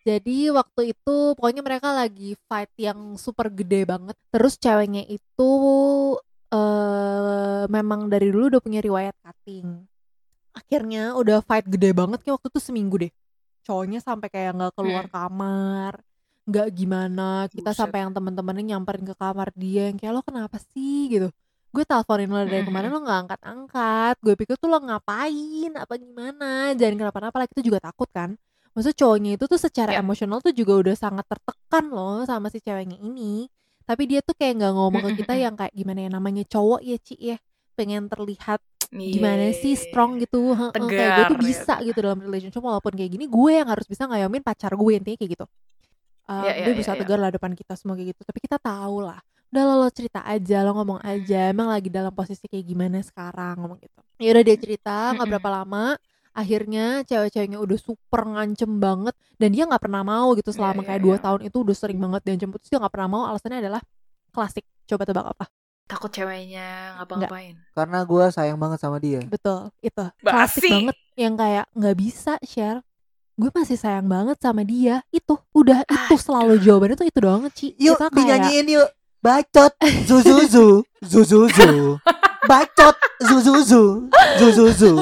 Jadi 0.00 0.48
waktu 0.48 0.96
itu 0.96 1.16
pokoknya 1.36 1.60
mereka 1.60 1.92
lagi 1.92 2.32
fight 2.48 2.72
yang 2.80 3.18
super 3.20 3.52
gede 3.52 3.84
banget. 3.84 4.16
Terus 4.32 4.56
ceweknya 4.56 5.04
itu 5.10 5.50
eh 6.50 7.64
memang 7.68 8.10
dari 8.10 8.32
dulu 8.32 8.56
udah 8.56 8.62
punya 8.64 8.80
riwayat 8.80 9.14
cutting. 9.20 9.86
Akhirnya 10.56 11.14
udah 11.14 11.44
fight 11.44 11.68
gede 11.68 11.92
banget 11.92 12.24
kayak 12.24 12.40
waktu 12.40 12.48
itu 12.48 12.60
seminggu 12.64 12.96
deh. 12.96 13.12
Cowoknya 13.66 14.00
sampai 14.00 14.32
kayak 14.32 14.56
nggak 14.56 14.72
keluar 14.72 15.04
kamar 15.12 16.00
nggak 16.44 16.68
gimana 16.72 17.46
kita 17.46 17.70
Buset. 17.70 17.78
sampai 17.78 17.98
yang 18.02 18.12
temen-temennya 18.12 18.64
nyamperin 18.74 19.04
ke 19.04 19.14
kamar 19.14 19.48
dia 19.54 19.88
yang 19.88 19.96
kayak 19.96 20.12
lo 20.14 20.22
kenapa 20.22 20.56
sih? 20.72 21.08
gitu. 21.08 21.28
Gue 21.70 21.84
teleponin 21.84 22.26
lo 22.26 22.42
dari 22.42 22.62
kemarin 22.62 22.90
lo 22.90 22.98
nggak 22.98 23.18
angkat 23.24 23.40
angkat 23.42 24.14
gue 24.18 24.34
pikir 24.34 24.56
tuh 24.56 24.66
lo 24.66 24.78
ngapain 24.80 25.70
apa 25.74 25.94
gimana? 25.94 26.74
Jangan 26.74 26.96
kenapa-napa 26.98 27.36
lah 27.36 27.46
kita 27.46 27.62
juga 27.62 27.78
takut 27.80 28.10
kan. 28.10 28.34
Maksudnya 28.70 28.96
cowoknya 28.96 29.30
itu 29.34 29.44
tuh 29.46 29.58
secara 29.58 29.92
Ya. 29.92 29.98
emosional 29.98 30.38
tuh 30.38 30.50
juga 30.50 30.78
udah 30.78 30.94
sangat 30.94 31.26
tertekan 31.26 31.84
loh 31.88 32.22
sama 32.22 32.48
si 32.48 32.58
ceweknya 32.58 32.98
ini. 32.98 33.46
Tapi 33.82 34.06
dia 34.06 34.18
tuh 34.20 34.34
kayak 34.34 34.58
nggak 34.58 34.72
ngomong 34.72 35.02
ke 35.04 35.22
kita 35.22 35.34
yang 35.34 35.54
kayak 35.54 35.70
gimana 35.72 36.00
ya 36.00 36.10
namanya 36.10 36.42
cowok 36.44 36.80
ya 36.80 36.96
Ci 36.96 37.14
ya. 37.16 37.36
Pengen 37.74 38.06
terlihat 38.06 38.58
Iya. 38.90 39.14
gimana 39.14 39.44
sih 39.52 39.74
strong 39.74 40.18
gitu. 40.18 40.50
Heeh, 40.50 40.70
kayak 40.70 40.82
gue 40.82 40.98
Tegar 40.98 41.26
tuh 41.26 41.36
ya. 41.36 41.42
bisa 41.46 41.74
gitu 41.80 41.98
dalam 42.00 42.18
relationship 42.18 42.58
walaupun 42.60 42.90
kayak 42.92 43.10
gini 43.10 43.26
gue 43.26 43.52
yang 43.52 43.70
harus 43.70 43.86
bisa 43.86 44.02
ngayomin 44.04 44.42
pacar 44.42 44.74
gue 44.74 44.92
intinya 44.92 45.14
kayak 45.14 45.32
gitu 45.34 45.46
Uh, 46.30 46.46
Ya, 46.46 46.52
ya, 46.54 46.64
dia 46.70 46.72
ya, 46.72 46.78
bisa 46.78 46.92
ya. 46.94 46.98
tegar 47.02 47.18
lah 47.18 47.34
depan 47.34 47.50
kita 47.58 47.74
semua 47.74 47.98
kayak 47.98 48.14
gitu 48.14 48.22
tapi 48.22 48.38
kita 48.38 48.56
tahu 48.62 49.02
lah 49.02 49.18
udah 49.50 49.62
lo, 49.66 49.74
lo 49.82 49.88
cerita 49.90 50.22
aja 50.22 50.62
lo 50.62 50.78
ngomong 50.78 51.02
aja 51.02 51.50
emang 51.50 51.66
lagi 51.66 51.90
dalam 51.90 52.14
posisi 52.14 52.46
kayak 52.46 52.62
gimana 52.70 53.02
sekarang 53.02 53.58
ngomong 53.58 53.82
gitu 53.82 53.98
ya 54.22 54.30
udah 54.30 54.44
dia 54.46 54.54
cerita 54.54 55.10
nggak 55.10 55.26
berapa 55.26 55.48
lama 55.50 55.98
akhirnya 56.30 57.02
cewek-ceweknya 57.02 57.58
udah 57.58 57.78
super 57.82 58.22
ngancem 58.22 58.78
banget 58.78 59.10
dan 59.42 59.50
dia 59.50 59.66
nggak 59.66 59.82
pernah 59.82 60.06
mau 60.06 60.30
gitu 60.38 60.54
selama 60.54 60.86
ya, 60.86 60.94
kayak 60.94 61.02
dua 61.02 61.16
ya. 61.18 61.22
tahun 61.26 61.40
itu 61.50 61.56
udah 61.66 61.74
sering 61.74 61.98
banget 61.98 62.20
diancem 62.22 62.50
putus 62.54 62.70
dia 62.70 62.78
nggak 62.78 62.94
pernah 62.94 63.08
mau 63.10 63.22
alasannya 63.26 63.58
adalah 63.58 63.82
klasik 64.30 64.62
coba 64.86 65.02
tebak 65.02 65.26
apa 65.34 65.46
Takut 65.90 66.06
ceweknya 66.06 66.94
ngapa-ngapain. 67.02 67.58
Karena 67.74 67.98
gua 68.06 68.30
sayang 68.30 68.54
banget 68.62 68.78
sama 68.78 69.02
dia. 69.02 69.26
betul 69.26 69.74
itu 69.82 70.04
klasik 70.22 70.62
Basi. 70.62 70.70
banget 70.70 70.96
yang 71.18 71.34
kayak 71.34 71.66
nggak 71.74 71.96
bisa 71.98 72.38
share 72.46 72.78
gue 73.40 73.50
masih 73.56 73.80
sayang 73.80 74.04
banget 74.04 74.36
sama 74.36 74.60
dia. 74.68 75.00
Itu 75.08 75.40
udah 75.56 75.88
itu 75.88 76.14
selalu 76.20 76.60
jawabannya 76.60 76.96
tuh 77.00 77.08
itu 77.08 77.18
doang 77.24 77.48
Ci. 77.48 77.72
Yuk 77.80 77.96
kita 77.96 78.06
kayak 78.12 78.16
dinyanyiin 78.20 78.66
yuk. 78.76 78.88
Bacot. 79.24 79.72
Zuzuzu 80.04 80.84
zuzuzu. 81.00 81.96
Bacot. 82.50 82.96
Zuzuzu 83.24 84.12
zuzuzu. 84.36 84.92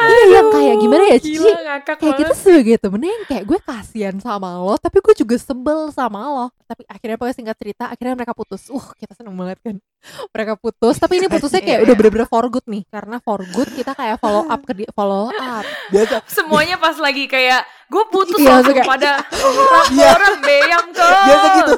Iya 0.00 0.22
yang 0.32 0.46
kayak 0.48 0.76
gimana 0.76 1.04
ya 1.04 1.18
Ci 1.18 1.30
Gila 1.32 1.50
ngakak 1.50 1.96
kayak 1.96 2.02
banget. 2.04 2.18
kita 2.20 2.34
sebagai 2.34 2.76
temennya 2.78 3.10
yang 3.10 3.24
kayak 3.26 3.44
gue 3.44 3.58
kasihan 3.60 4.16
sama 4.16 4.48
lo 4.56 4.74
tapi 4.76 4.98
gue 4.98 5.14
juga 5.16 5.36
sebel 5.36 5.78
sama 5.90 6.20
lo 6.24 6.46
tapi 6.62 6.82
akhirnya 6.84 7.16
pokoknya 7.16 7.36
singkat 7.36 7.56
cerita 7.56 7.84
akhirnya 7.86 8.14
mereka 8.14 8.32
putus 8.32 8.68
uh 8.68 8.86
kita 8.94 9.12
seneng 9.12 9.34
banget 9.34 9.58
kan 9.60 9.76
mereka 10.34 10.52
putus 10.54 10.94
tapi 10.96 11.12
ini 11.16 11.26
putusnya 11.26 11.58
kayak 11.58 11.78
Iya. 11.78 11.84
udah 11.84 11.94
bener-bener 11.94 12.26
for 12.26 12.46
good 12.46 12.66
nih 12.66 12.82
karena 12.86 13.16
for 13.18 13.40
good 13.44 13.68
kita 13.70 13.92
kayak 13.92 14.16
follow 14.16 14.44
up 14.44 14.60
ke 14.62 14.72
dia 14.74 14.90
follow 14.90 15.28
up 15.28 15.64
Biasa 15.88 16.22
Semuanya 16.24 16.76
pas 16.76 16.94
lagi 16.94 17.24
kayak 17.24 17.60
gue 17.86 18.04
putus 18.08 18.36
Iya, 18.36 18.50
langsung 18.56 18.78
pada 18.80 19.12
Iya. 19.90 20.08
orang 20.12 20.36
beyang 20.38 20.86
ke. 20.90 21.08
biasa 21.24 21.46
gitu. 21.56 21.74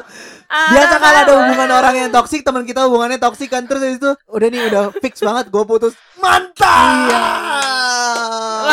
Biasa 0.50 0.94
kalau 0.98 1.18
ada 1.20 1.32
hubungan 1.32 1.70
orang 1.70 1.94
yang 1.96 2.10
toksik, 2.10 2.42
teman 2.42 2.66
kita 2.66 2.82
hubungannya 2.84 3.16
toksik 3.16 3.46
kan 3.48 3.62
terus 3.64 3.86
itu 3.86 4.10
udah 4.26 4.48
nih 4.48 4.66
udah 4.66 4.82
fix 4.98 5.22
banget 5.22 5.46
gue 5.46 5.62
putus. 5.62 5.94
Mantap. 6.18 7.06
Iya. 7.06 7.22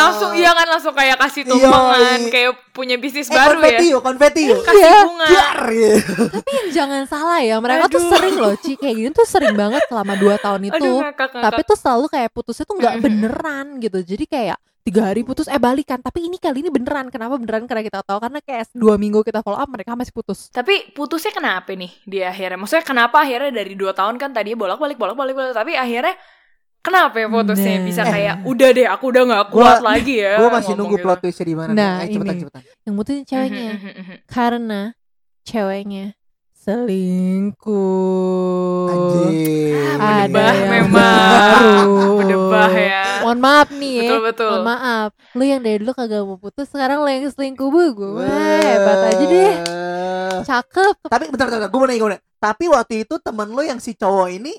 Langsung 0.00 0.30
iya 0.32 0.50
kan 0.52 0.66
langsung 0.66 0.92
kayak 0.92 1.16
kasih 1.18 1.42
Iya, 1.42 1.50
tumpangan 1.50 2.18
iya. 2.18 2.30
kayak 2.30 2.52
punya 2.70 2.96
bisnis 2.96 3.26
Eh, 3.26 3.32
baru 3.32 3.54
konfeti 3.54 3.84
ya 3.84 3.90
yuk, 3.90 4.00
konfeti 4.00 4.42
yuk. 4.44 4.60
kasih 4.62 4.78
Iya. 4.80 5.00
bunga 5.04 5.26
Biar 5.26 5.58
ya. 5.68 5.94
tapi 6.30 6.50
yang 6.54 6.68
jangan 6.70 7.02
salah 7.04 7.40
ya 7.40 7.56
mereka 7.58 7.84
tuh 7.86 7.98
Aduh. 7.98 8.10
sering 8.10 8.36
loh 8.36 8.54
Ci 8.54 8.72
kayak 8.74 8.94
gini 8.96 9.10
tuh 9.10 9.24
sering 9.24 9.52
banget 9.52 9.82
selama 9.84 10.12
dua 10.14 10.34
tahun 10.36 10.62
itu 10.64 10.78
aduh 10.78 11.00
ngakak 11.02 11.28
ngakak 11.28 11.42
tapi 11.44 11.60
tuh 11.64 11.76
selalu 11.76 12.06
kayak 12.08 12.30
putusnya 12.30 12.64
tuh 12.64 12.76
nggak 12.76 12.94
beneran 12.98 13.66
gitu 13.78 13.98
jadi 14.00 14.24
kayak 14.24 14.58
tiga 14.80 15.04
hari 15.04 15.20
putus 15.20 15.44
eh 15.46 15.60
balikan 15.60 16.00
tapi 16.00 16.24
ini 16.24 16.36
kali 16.36 16.62
ini 16.62 16.70
beneran 16.70 17.08
kenapa 17.08 17.36
beneran 17.36 17.68
karena 17.68 17.84
kita 17.84 18.00
tahu 18.00 18.18
karena 18.18 18.40
kayak 18.40 18.72
dua 18.72 18.96
minggu 18.96 19.20
kita 19.20 19.42
follow 19.42 19.56
up 19.56 19.68
mereka 19.68 19.92
masih 19.92 20.10
putus 20.10 20.48
Tapi 20.48 20.90
putusnya 20.90 21.28
kenapa 21.28 21.68
nih 21.70 21.92
di 22.02 22.24
akhirnya? 22.24 22.56
Maksudnya 22.56 22.80
kenapa 22.82 23.20
akhirnya 23.20 23.52
dari 23.52 23.76
dua 23.76 23.92
tahun 23.92 24.16
kan 24.16 24.32
tadinya 24.32 24.56
bolak 24.56 24.80
balik 24.80 24.96
bolak 24.96 25.12
balik 25.12 25.36
bolak 25.36 25.52
tapi 25.52 25.76
akhirnya 25.76 26.16
Kenapa 26.88 27.16
ya 27.20 27.28
putusnya 27.28 27.74
Nah. 27.76 27.84
bisa 27.84 28.02
kayak 28.02 28.34
udah 28.48 28.68
deh 28.72 28.86
aku 28.88 29.04
udah 29.12 29.22
nggak 29.28 29.44
kuat 29.52 29.78
lagi 29.84 30.14
ya. 30.24 30.40
Gue 30.40 30.48
masih 30.48 30.72
nunggu 30.72 30.96
gitu. 30.96 31.04
plot 31.04 31.18
twistnya 31.20 31.44
di 31.44 31.54
mana. 31.54 31.70
Nah, 31.76 31.92
nih. 32.00 32.08
Ayo 32.08 32.12
cepetan 32.16 32.32
ini. 32.32 32.40
cepetan. 32.42 32.62
Yang 32.82 32.94
mutusin 32.96 33.24
ceweknya. 33.28 33.68
Mhm, 33.68 33.84
mhm, 33.84 33.92
mhm. 34.00 34.16
Karena 34.24 34.80
ceweknya 35.44 36.04
selingkuh. 37.68 38.88
Anjir. 38.88 39.98
Ah, 39.98 40.24
yang 40.24 40.68
memang. 40.68 40.92
baru. 40.92 41.96
Berdebah 42.24 42.72
ya. 42.72 43.02
Mohon 43.24 43.38
maaf 43.40 43.68
nih 43.72 43.92
ya. 43.92 44.02
Betul 44.08 44.20
betul. 44.24 44.48
Mohon 44.48 44.64
maaf. 44.66 45.10
Lu 45.34 45.44
yang 45.44 45.60
dari 45.60 45.76
dulu 45.82 45.92
kagak 45.92 46.22
mau 46.24 46.38
putus, 46.38 46.66
sekarang 46.70 47.04
lu 47.04 47.08
yang 47.10 47.28
selingkuh 47.28 47.68
bu 47.68 47.82
gue. 47.92 48.24
Hebat 48.64 48.98
aja 49.12 49.24
deh. 49.24 49.54
Cakep. 50.44 50.94
Tapi 51.08 51.24
bentar 51.28 51.46
bentar, 51.50 51.68
gue 51.68 51.78
mau 51.78 51.86
nanya, 51.88 51.98
gua 51.98 52.06
mau 52.08 52.12
nanya. 52.14 52.22
Tapi 52.38 52.64
waktu 52.70 52.94
itu 53.02 53.14
temen 53.18 53.50
lo 53.50 53.62
yang 53.66 53.82
si 53.82 53.98
cowok 53.98 54.28
ini 54.30 54.54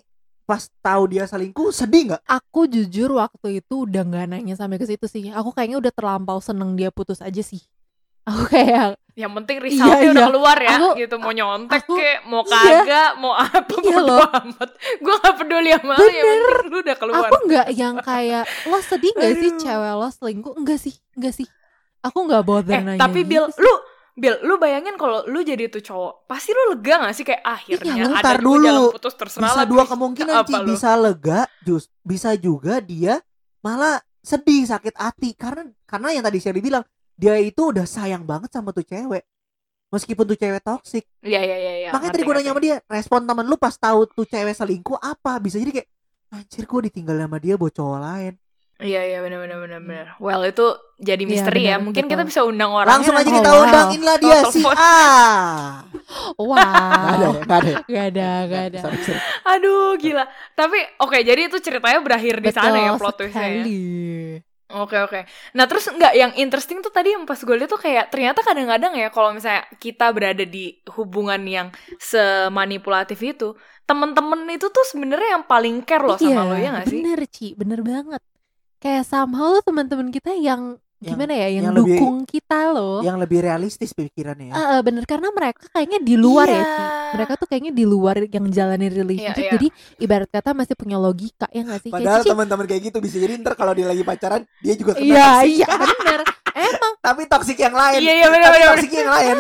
pas 0.50 0.65
tahu 0.82 1.03
dia 1.08 1.24
selingkuh 1.24 1.70
sedih 1.70 2.10
nggak? 2.10 2.22
Aku 2.25 2.65
jujur 2.65 3.13
waktu 3.13 3.62
itu 3.62 3.86
udah 3.86 4.01
nggak 4.01 4.25
nanya 4.27 4.56
sampai 4.56 4.75
ke 4.75 4.86
situ 4.86 5.06
sih. 5.06 5.29
Aku 5.29 5.53
kayaknya 5.53 5.77
udah 5.77 5.94
terlampau 5.94 6.41
seneng 6.41 6.74
dia 6.74 6.89
putus 6.89 7.22
aja 7.22 7.38
sih. 7.39 7.62
Aku 8.29 8.46
kayak 8.46 8.98
Yang 9.13 9.32
penting 9.38 9.58
resultnya 9.60 10.00
Iya, 10.00 10.10
udah 10.10 10.22
iya. 10.22 10.27
keluar 10.27 10.58
ya 10.58 10.70
Aku- 10.72 10.94
gitu 10.96 11.15
mau 11.18 11.29
nyontek 11.29 11.82
aku- 11.82 11.98
kek, 11.98 12.18
mau 12.24 12.41
iya. 12.41 12.53
kagak, 12.82 13.12
mau 13.18 13.34
apa 13.34 13.58
Iya 13.75 13.96
bodo 13.96 14.06
loh. 14.08 14.22
amat. 14.24 14.70
Gue 14.98 15.15
gak 15.20 15.36
peduli 15.36 15.70
sama 15.72 15.94
lu, 15.94 16.06
yang 16.06 16.24
penting 16.24 16.65
lu 16.65 16.77
udah 16.79 16.98
keluar. 16.98 17.20
aku 17.24 17.36
nggak 17.46 17.68
yang 17.74 17.96
kayak 18.00 18.44
lo 18.63 18.77
sedih 18.79 19.12
gak 19.13 19.34
sih 19.36 19.51
cewek 19.56 19.94
lo 19.94 20.08
selingkuh? 20.10 20.53
Enggak 20.56 20.79
sih, 20.79 20.96
enggak 21.13 21.34
sih. 21.36 21.48
Aku 22.00 22.18
nggak 22.24 22.44
bother 22.44 22.74
eh, 22.74 22.82
nanya. 22.82 23.01
tapi 23.01 23.22
gitu 23.22 23.29
Bill, 23.29 23.46
sih. 23.50 23.60
lu 23.60 23.74
Bill, 24.19 24.35
lu 24.43 24.59
bayangin 24.59 24.99
kalau 24.99 25.23
lu 25.25 25.39
jadi 25.41 25.71
tuh 25.71 25.79
cowok, 25.79 26.27
pasti 26.27 26.51
lu 26.51 26.75
lega 26.75 27.07
gak 27.07 27.15
sih 27.15 27.23
kayak 27.23 27.39
akhirnya 27.39 27.93
Iya, 27.95 28.03
lu 28.03 28.13
ada 28.13 28.35
dulu. 28.35 28.59
jalan 28.67 28.91
putus 28.91 29.15
terserah 29.15 29.43
Bisa 29.47 29.61
lah, 29.63 29.65
dua 29.65 29.83
kemungkinan 29.88 30.33
lu? 30.43 30.67
bisa 30.67 30.89
lega, 30.93 31.39
jus 31.63 31.88
bisa 32.03 32.29
juga 32.35 32.83
dia 32.83 33.23
malah 33.59 33.97
sedih 34.19 34.67
sakit 34.67 34.93
hati 34.93 35.31
karena 35.33 35.63
karena 35.88 36.11
yang 36.11 36.23
tadi 36.23 36.38
Shelly 36.38 36.59
bilang 36.59 36.83
dia 37.15 37.39
itu 37.39 37.71
udah 37.71 37.88
sayang 37.88 38.27
banget 38.27 38.51
sama 38.51 38.75
tuh 38.75 38.83
cewek. 38.83 39.23
Meskipun 39.89 40.21
tuh 40.21 40.38
cewek 40.38 40.61
toksik. 40.61 41.01
Iya 41.19 41.41
iya 41.41 41.57
iya. 41.57 41.73
iya, 41.81 41.89
Makanya 41.89 42.13
tadi 42.13 42.23
gue 42.23 42.35
nanya 42.35 42.51
sama 42.53 42.61
dia, 42.61 42.77
respon 42.85 43.25
temen 43.25 43.41
lu 43.43 43.57
pas 43.57 43.73
tahu 43.73 44.05
tuh 44.05 44.21
cewek 44.23 44.53
selingkuh 44.53 44.99
apa? 45.01 45.41
Bisa 45.41 45.57
jadi 45.57 45.81
kayak 45.81 45.88
anjir 46.29 46.63
gue 46.69 46.79
ditinggal 46.91 47.17
sama 47.17 47.38
dia 47.41 47.57
buat 47.57 47.73
cowok 47.73 47.99
lain. 47.99 48.33
Iya 48.79 49.01
iya 49.03 49.19
benar 49.19 49.43
benar 49.43 49.57
benar 49.59 49.79
benar. 49.83 50.07
Well 50.24 50.39
itu 50.48 50.63
jadi 50.95 51.19
Iya, 51.19 51.31
misteri 51.36 51.62
ya. 51.67 51.75
benar, 51.75 51.83
Mungkin 51.83 52.03
kita 52.07 52.24
bisa 52.24 52.41
undang 52.48 52.71
orangnya. 52.71 52.95
Langsung 52.95 53.15
aja 53.19 53.27
nanti. 53.27 53.38
kita 53.43 53.50
Oh, 53.51 53.55
wow. 53.59 53.65
undangin 53.67 54.01
lah 54.07 54.15
dia 54.15 54.39
si. 54.48 54.62
A. 54.63 54.95
wow. 56.39 56.55
Gak 56.55 57.12
ada 57.12 57.27
ya, 57.27 57.43
gak 57.43 57.59
ada. 57.59 57.67
ya? 57.67 57.77
Gak 57.86 58.05
ada, 58.07 58.29
gak 58.48 58.63
ada. 58.71 58.79
Sorry, 58.79 59.00
sorry. 59.03 59.19
Aduh 59.45 60.00
gila. 60.00 60.24
Tapi 60.55 60.77
oke 60.98 61.17
jadi 61.19 61.41
itu 61.45 61.57
ceritanya 61.59 62.00
berakhir 62.00 62.39
di 62.39 62.50
sana 62.50 62.77
ya 62.79 62.91
plot 62.95 63.15
twistnya. 63.19 63.48
ya? 63.51 63.63
Oke 64.69 64.95
oke. 64.95 65.25
Nah 65.57 65.65
terus 65.65 65.89
nggak 65.89 66.13
yang 66.13 66.31
interesting 66.38 66.79
tuh 66.79 66.93
tadi 66.93 67.12
yang 67.12 67.25
pas 67.25 67.41
gue 67.41 67.55
liat 67.57 67.67
tuh 67.67 67.81
kayak 67.81 68.13
ternyata 68.13 68.45
kadang-kadang 68.45 68.93
ya 68.95 69.09
kalau 69.09 69.33
misalnya 69.33 69.65
kita 69.75 70.13
berada 70.13 70.45
di 70.45 70.77
hubungan 70.93 71.41
yang 71.41 71.67
semanipulatif 71.98 73.17
itu, 73.17 73.57
temen-temen 73.83 74.45
itu 74.48 74.69
tuh 74.69 74.86
sebenarnya 74.86 75.41
yang 75.41 75.43
paling 75.43 75.81
care 75.81 76.05
loh 76.05 76.21
sama 76.21 76.45
lo 76.45 76.53
ya 76.53 76.69
nggak 76.69 76.86
sih? 76.86 77.01
Bener 77.01 77.19
Ci, 77.25 77.48
bener 77.57 77.81
banget. 77.81 78.21
Kayak 78.79 79.03
somehow 79.05 79.55
tuh 79.55 79.63
teman-teman 79.65 80.07
kita 80.07 80.31
yang, 80.31 80.79
Yang- 80.98 81.09
gimana 81.09 81.33
ya, 81.33 81.48
yang, 81.50 81.63
yang 81.65 81.75
lebih- 81.75 81.95
dukung 81.95 82.17
kita 82.24 82.59
loh. 82.69 83.00
Yang 83.00 83.17
lebih 83.19 83.39
realistis 83.41 83.91
pikirannya 83.91 84.50
ya. 84.50 84.53
Eh, 84.53 84.67
eh, 84.74 84.81
bener 84.81 85.03
karena 85.03 85.27
mereka 85.29 85.67
kayaknya 85.69 86.00
di 86.00 86.15
luar 86.15 86.48
ya 86.48 86.55
Iya. 86.55 86.63
Ci. 86.65 86.83
Mereka 87.09 87.33
tuh 87.36 87.48
kayaknya 87.48 87.71
di 87.71 87.83
luar 87.83 88.15
yang 88.21 88.45
jalanin 88.48 88.88
relationship. 88.89 89.36
iya. 89.41 89.51
Jadi 89.51 89.67
ibarat 90.00 90.29
kata 90.29 90.51
masih 90.53 90.74
punya 90.74 90.95
logika 90.95 91.48
ya 91.50 91.62
nggak 91.62 91.79
sih? 91.81 91.91
Padahal 91.91 92.21
teman-teman 92.24 92.65
kayak 92.65 92.81
gitu 92.86 92.98
bisa 93.00 93.15
jadi 93.17 93.33
ntar 93.38 93.53
kalau 93.53 93.71
dia 93.71 93.83
lagi 93.83 94.01
pacaran 94.01 94.41
dia 94.59 94.74
juga 94.74 94.93
kena 94.93 95.03
Iya 95.05 95.27
toksik. 95.36 95.51
iya 95.53 95.67
bener. 95.74 96.19
Emang 96.69 96.93
Tapi 97.00 97.21
toksik 97.25 97.57
yang 97.57 97.71
lain. 97.74 98.00
Iya 98.00 98.13
iya 98.15 98.27
benar 98.27 98.45
Tapi 98.45 98.57
benar. 98.57 98.69
toksik 98.74 98.91
yang 98.93 99.09
lain. 99.09 99.36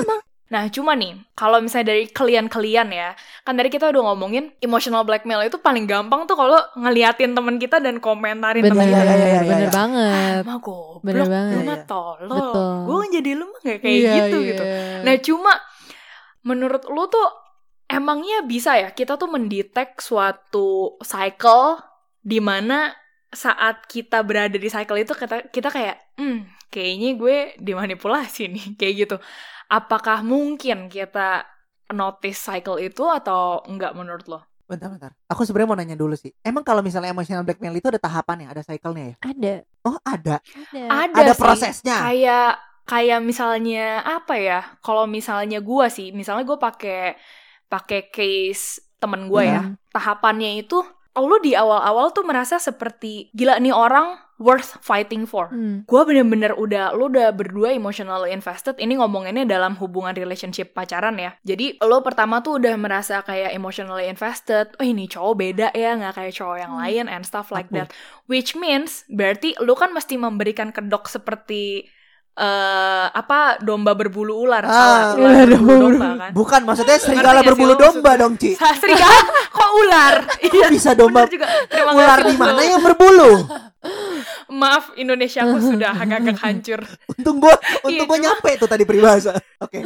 Nah 0.49 0.65
cuma 0.67 0.97
nih 0.97 1.13
kalau 1.37 1.61
misalnya 1.61 1.93
dari 1.93 2.09
kalian-kalian 2.09 2.89
ya, 2.89 3.13
kan 3.45 3.53
tadi 3.53 3.69
kita 3.69 3.85
udah 3.87 4.01
ngomongin 4.09 4.49
emotional 4.59 5.05
blackmail 5.05 5.45
itu 5.45 5.61
paling 5.61 5.85
gampang 5.85 6.25
tuh 6.25 6.33
kalau 6.33 6.57
ngeliatin 6.73 7.37
temen 7.37 7.61
kita 7.61 7.77
dan 7.77 8.01
komentarin 8.01 8.65
bener, 8.65 8.73
temen 8.73 8.85
kita. 8.89 8.97
iya, 8.97 9.13
iya, 9.13 9.27
iya, 9.29 9.41
bener 9.45 9.69
iya. 9.69 9.77
banget. 9.77 10.41
Mah 10.43 10.57
goblok, 10.57 11.05
Bener 11.05 11.25
banget. 11.29 11.53
lu 11.53 11.61
mah 11.63 11.79
tolol. 11.85 12.33
Betul. 12.33 12.73
Gue 12.83 13.03
jadi 13.13 13.31
lu 13.37 13.45
mah 13.45 13.59
gak 13.61 13.79
kayak 13.79 13.93
Iya, 14.01 14.13
gitu 14.17 14.37
iya. 14.41 14.47
gitu. 14.49 14.63
Nah 15.05 15.15
cuma 15.21 15.53
menurut 16.41 16.83
lu 16.89 17.03
tuh 17.05 17.27
emangnya 17.85 18.41
bisa 18.41 18.73
ya 18.73 18.89
kita 18.89 19.17
tuh 19.17 19.29
mendetek 19.29 19.97
suatu 19.97 20.97
cycle 21.01 21.77
di 22.21 22.41
mana 22.41 22.89
saat 23.29 23.85
kita 23.85 24.25
berada 24.25 24.57
di 24.57 24.65
cycle 24.65 24.97
itu 24.97 25.13
kita 25.13 25.53
kita 25.53 25.69
kayak 25.69 25.97
hmm 26.17 26.57
kayaknya 26.69 27.17
gue 27.17 27.37
dimanipulasi 27.57 28.49
nih 28.49 28.65
kayak 28.79 28.93
gitu. 29.05 29.17
Apakah 29.69 30.25
mungkin 30.25 30.89
kita 30.89 31.45
notice 31.93 32.41
cycle 32.41 32.77
itu 32.81 33.05
atau 33.05 33.61
enggak 33.69 33.93
menurut 33.93 34.25
lo? 34.25 34.39
Bentar, 34.69 34.89
bentar. 34.93 35.11
Aku 35.29 35.41
sebenarnya 35.45 35.69
mau 35.69 35.77
nanya 35.77 35.97
dulu 35.97 36.13
sih. 36.13 36.29
Emang 36.45 36.61
kalau 36.61 36.85
misalnya 36.85 37.09
emotional 37.09 37.41
blackmail 37.41 37.73
itu 37.73 37.89
ada 37.89 37.97
tahapannya, 37.97 38.49
ada 38.53 38.61
cycle-nya 38.61 39.05
ya? 39.13 39.15
ada 39.25 39.53
Oh, 39.81 39.97
ada. 40.05 40.35
ada. 40.45 41.09
Ada, 41.09 41.21
Ada 41.25 41.33
sih. 41.33 41.41
prosesnya. 41.41 41.97
Kayak 42.05 42.49
kayak 42.85 43.19
misalnya 43.25 44.05
apa 44.05 44.35
ya? 44.37 44.59
Kalau 44.85 45.09
misalnya 45.09 45.57
gua 45.61 45.89
sih, 45.89 46.13
misalnya 46.13 46.45
gue 46.45 46.59
pakai 46.61 47.17
pakai 47.65 48.09
case 48.13 48.81
temen 49.01 49.25
gue 49.25 49.43
ya. 49.45 49.61
Hmm. 49.65 49.73
Tahapannya 49.89 50.61
itu 50.61 50.85
lu 51.17 51.37
di 51.41 51.57
awal-awal 51.57 52.13
tuh 52.13 52.21
merasa 52.23 52.61
seperti 52.61 53.33
gila 53.33 53.57
nih 53.57 53.73
orang 53.73 54.17
worth 54.39 54.79
fighting 54.79 55.27
for. 55.27 55.51
Hmm. 55.51 55.83
Gue 55.83 56.01
bener-bener 56.07 56.55
udah, 56.55 56.95
lu 56.95 57.11
udah 57.11 57.35
berdua 57.35 57.75
emotionally 57.75 58.31
invested. 58.31 58.79
Ini 58.79 58.95
ngomonginnya 58.95 59.43
dalam 59.43 59.75
hubungan 59.75 60.15
relationship 60.15 60.71
pacaran 60.71 61.19
ya. 61.19 61.35
Jadi 61.43 61.75
lo 61.83 61.99
pertama 61.99 62.39
tuh 62.39 62.55
udah 62.55 62.71
merasa 62.79 63.19
kayak 63.19 63.51
emotionally 63.51 64.07
invested. 64.07 64.71
Oh 64.79 64.85
ini 64.87 65.11
cowok 65.11 65.35
beda 65.35 65.67
ya, 65.75 65.91
nggak 65.99 66.15
kayak 66.15 66.33
cowok 66.39 66.57
yang 66.57 66.71
Hmm. 66.71 66.81
lain 66.87 67.05
and 67.11 67.23
stuff 67.27 67.51
like 67.51 67.67
Aku. 67.67 67.83
that. 67.83 67.91
Which 68.31 68.55
means 68.55 69.03
berarti 69.11 69.59
lu 69.59 69.75
kan 69.75 69.91
mesti 69.91 70.15
memberikan 70.15 70.71
kedok 70.71 71.11
seperti 71.11 71.91
eh 72.39 73.05
apa 73.11 73.59
domba 73.59 73.91
berbulu 73.91 74.47
ular. 74.47 74.63
Ah, 74.63 74.71
Salah, 74.71 74.99
iya, 75.11 75.19
ular 75.19 75.45
berbulu 75.45 75.75
domba 75.75 75.91
domba 75.91 76.09
kan. 76.15 76.31
Bukan, 76.31 76.61
maksudnya 76.63 76.97
serigala 76.97 77.39
sih 77.43 77.47
berbulu 77.51 77.73
domba 77.75 78.11
dong, 78.15 78.33
Ci. 78.39 78.55
Serigala 78.55 79.19
kok 79.55 79.69
ular? 79.75 80.15
Iya. 80.39 80.67
Bisa 80.71 80.95
domba 80.95 81.27
juga. 81.27 81.51
Terima 81.67 81.91
ular 81.91 82.19
di 82.23 82.35
mana 82.35 82.61
yang 82.63 82.79
berbulu? 82.79 83.43
Maaf 84.49 84.91
Indonesia 84.95 85.43
aku 85.43 85.59
sudah 85.61 85.95
agak-agak 85.95 86.39
hancur. 86.39 86.79
Untung 87.11 87.37
untung 87.85 87.91
Iya, 87.91 88.03
gua 88.03 88.15
cuma- 88.15 88.23
nyampe 88.23 88.49
tuh 88.55 88.67
tadi 88.67 88.83
peribahasa. 88.83 89.35
Oke. 89.59 89.83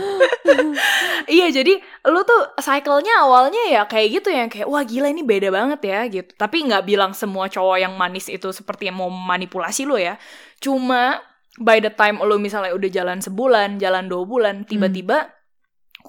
Iya 1.26 1.50
jadi 1.52 1.74
lu 2.06 2.22
tuh 2.22 2.42
cycle-nya 2.58 3.22
awalnya 3.22 3.62
ya 3.70 3.82
kayak 3.84 4.08
gitu 4.14 4.30
ya 4.30 4.46
kayak 4.46 4.66
wah 4.66 4.82
gila 4.82 5.10
ini 5.10 5.26
beda 5.26 5.50
banget 5.50 5.82
ya 5.84 6.00
gitu. 6.06 6.32
Tapi 6.34 6.70
nggak 6.70 6.86
bilang 6.86 7.12
semua 7.14 7.50
cowok 7.50 7.78
yang 7.80 7.94
manis 7.94 8.30
itu 8.30 8.50
seperti 8.50 8.90
yang 8.90 8.98
mau 8.98 9.10
manipulasi 9.10 9.86
lo 9.86 9.98
ya. 9.98 10.18
Cuma 10.58 11.18
by 11.60 11.78
the 11.78 11.94
time 11.94 12.18
lu 12.22 12.38
misalnya 12.38 12.74
udah 12.74 12.90
jalan 12.90 13.20
sebulan, 13.20 13.78
jalan 13.78 14.10
dua 14.10 14.24
bulan, 14.26 14.66
tiba-tiba 14.66 15.30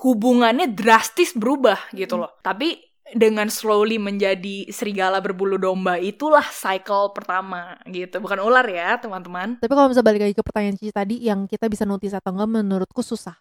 hubungannya 0.01 0.73
drastis 0.75 1.35
berubah 1.37 1.79
gitu 1.95 2.19
loh. 2.19 2.33
Tapi 2.43 2.81
dengan 3.15 3.47
slowly 3.53 4.01
menjadi 4.01 4.73
serigala 4.73 5.21
berbulu 5.21 5.61
domba 5.61 6.01
itulah 6.01 6.43
cycle 6.43 7.13
pertama 7.13 7.77
gitu. 7.87 8.19
Bukan 8.19 8.41
ular 8.41 8.65
ya 8.67 8.97
teman-teman. 8.99 9.61
Tapi 9.61 9.71
kalau 9.71 9.93
misalnya 9.93 10.09
balik 10.09 10.23
lagi 10.25 10.35
ke 10.35 10.43
pertanyaan 10.43 10.77
Cici 10.81 10.91
tadi 10.91 11.17
yang 11.21 11.45
kita 11.45 11.69
bisa 11.69 11.85
notice 11.85 12.17
atau 12.17 12.33
enggak 12.33 12.51
menurutku 12.65 13.05
susah. 13.05 13.37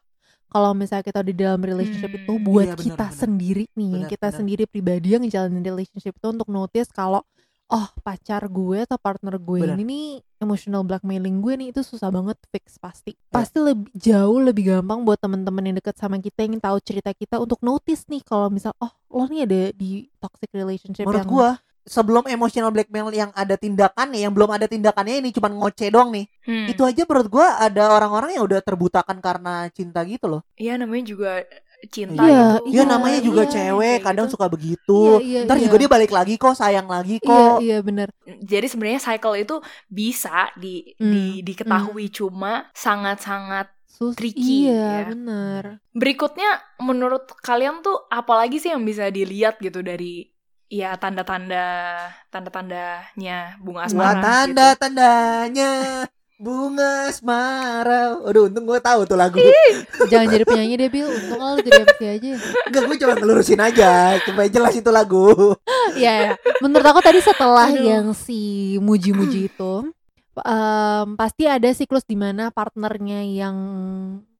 Kalau 0.53 0.77
misalnya 0.77 1.01
kita 1.01 1.25
di 1.25 1.33
dalam 1.33 1.57
relationship 1.57 2.13
Hmm, 2.13 2.19
itu 2.29 2.33
buat 2.37 2.67
iya, 2.69 2.75
benar, 2.77 2.85
kita 2.85 3.05
benar. 3.09 3.17
sendiri 3.17 3.63
nih, 3.73 3.93
Benar, 3.97 4.09
kita 4.13 4.27
benar. 4.29 4.37
sendiri 4.37 4.63
pribadi 4.69 5.07
yang 5.17 5.21
ngejalanin 5.25 5.63
relationship 5.65 6.13
itu 6.13 6.27
untuk 6.29 6.45
notice 6.53 6.93
kalau 6.93 7.25
oh 7.71 7.87
pacar 8.03 8.43
gue 8.51 8.83
atau 8.83 8.97
partner 8.99 9.39
gue 9.39 9.63
Benar. 9.63 9.77
ini 9.79 9.83
nih 9.87 10.05
emotional 10.43 10.83
blackmailing 10.83 11.39
gue 11.39 11.53
nih 11.55 11.67
itu 11.71 11.81
susah 11.81 12.11
banget 12.11 12.35
fix 12.51 12.75
pasti. 12.75 13.15
Ya. 13.15 13.31
Pasti 13.31 13.57
lebih 13.63 13.87
jauh 13.95 14.37
lebih 14.43 14.63
gampang 14.75 15.07
buat 15.07 15.17
teman-teman 15.17 15.71
yang 15.71 15.75
deket 15.79 15.95
sama 15.95 16.19
kita 16.19 16.43
yang 16.43 16.59
tahu 16.59 16.77
cerita 16.83 17.15
kita 17.15 17.39
untuk 17.39 17.63
notice 17.63 18.05
nih 18.11 18.21
kalau 18.21 18.51
misal 18.51 18.75
oh 18.83 18.91
lo 19.13 19.25
nih 19.31 19.47
ada 19.47 19.61
di 19.71 20.11
toxic 20.19 20.51
relationship 20.51 21.07
Menurut 21.07 21.23
yang 21.23 21.31
gua 21.31 21.49
sebelum 21.83 22.23
emotional 22.31 22.71
blackmail 22.71 23.11
yang 23.11 23.31
ada 23.35 23.59
tindakannya, 23.59 24.23
yang 24.23 24.31
belum 24.31 24.55
ada 24.55 24.65
tindakannya 24.71 25.19
ini 25.19 25.29
cuma 25.35 25.51
ngoceh 25.51 25.91
doang 25.91 26.15
nih. 26.15 26.25
Hmm. 26.47 26.67
Itu 26.71 26.87
aja 26.87 27.03
menurut 27.03 27.27
gua 27.27 27.59
ada 27.59 27.91
orang-orang 27.91 28.39
yang 28.39 28.43
udah 28.47 28.63
terbutakan 28.63 29.19
karena 29.19 29.67
cinta 29.71 29.99
gitu 30.07 30.31
loh. 30.31 30.41
Iya 30.55 30.79
namanya 30.79 31.03
juga 31.11 31.43
cinta 31.95 32.23
Iya, 32.23 32.35
itu. 32.35 32.69
Ya 32.75 32.83
namanya 32.91 33.19
juga 33.27 33.43
iya, 33.43 33.53
cewek, 33.53 33.95
kadang 34.05 34.27
gitu. 34.27 34.33
suka 34.33 34.45
begitu. 34.53 34.91
Iya, 34.93 35.13
iya, 35.19 35.39
Ntar 35.43 35.57
iya. 35.57 35.63
juga 35.63 35.75
dia 35.81 35.89
balik 35.95 36.11
lagi 36.17 36.33
kok, 36.41 36.53
sayang 36.61 36.87
lagi 36.95 37.17
Iya 37.23 37.27
kok. 37.27 37.57
iya 37.63 37.75
bener 37.87 38.07
Jadi 38.51 38.65
sebenarnya 38.71 39.01
cycle 39.07 39.35
itu 39.43 39.55
bisa 39.99 40.29
di, 40.55 40.67
Hmm, 40.99 41.11
di 41.11 41.43
diketahui 41.47 42.05
cuma 42.17 42.69
sangat-sangat 42.75 43.67
Sus 43.87 44.17
Tricky, 44.17 44.69
iya 44.69 44.73
ya. 44.73 45.03
bener 45.09 45.63
berikutnya 45.93 46.49
menurut 46.81 47.23
kalian 47.47 47.75
tuh 47.85 47.95
apalagi 48.09 48.57
sih 48.61 48.69
yang 48.73 48.83
bisa 48.89 49.09
dilihat 49.13 49.61
gitu 49.61 49.79
dari 49.85 50.29
ya 50.69 50.97
tanda-tanda 51.01 51.57
tanda-tandanya 52.33 53.57
bunga 53.63 53.81
Wah 53.97 54.13
asmara 54.13 54.21
tanda 54.23 54.65
gitu. 54.77 54.87
Bunga 56.41 57.07
asmara. 57.09 58.17
Aduh 58.25 58.49
untung 58.49 58.65
gue 58.65 58.79
tahu 58.81 59.05
tuh 59.07 59.17
lagu. 59.17 59.39
Jangan 60.09 60.27
jadi 60.27 60.43
penyanyi 60.43 60.75
deh 60.75 60.89
Bil 60.89 61.07
Untung 61.07 61.39
lo 61.39 61.57
jadi 61.61 61.85
MC 61.85 62.01
aja 62.03 62.29
Enggak 62.67 62.83
gue 62.89 62.97
cuma 62.99 63.13
ngelurusin 63.15 63.61
aja 63.61 64.17
supaya 64.25 64.47
jelas 64.49 64.73
itu 64.75 64.89
lagu. 64.89 65.31
Iya 65.93 66.13
ya. 66.25 66.31
Menurut 66.57 66.89
aku 66.89 67.05
tadi 67.05 67.21
setelah 67.21 67.69
Aduh. 67.69 67.85
yang 67.85 68.05
si 68.17 68.73
muji-muji 68.81 69.45
itu 69.51 69.73
em, 70.41 71.07
Pasti 71.13 71.45
ada 71.45 71.69
siklus 71.69 72.01
di 72.01 72.17
mana 72.17 72.49
partnernya 72.49 73.21
yang 73.21 73.57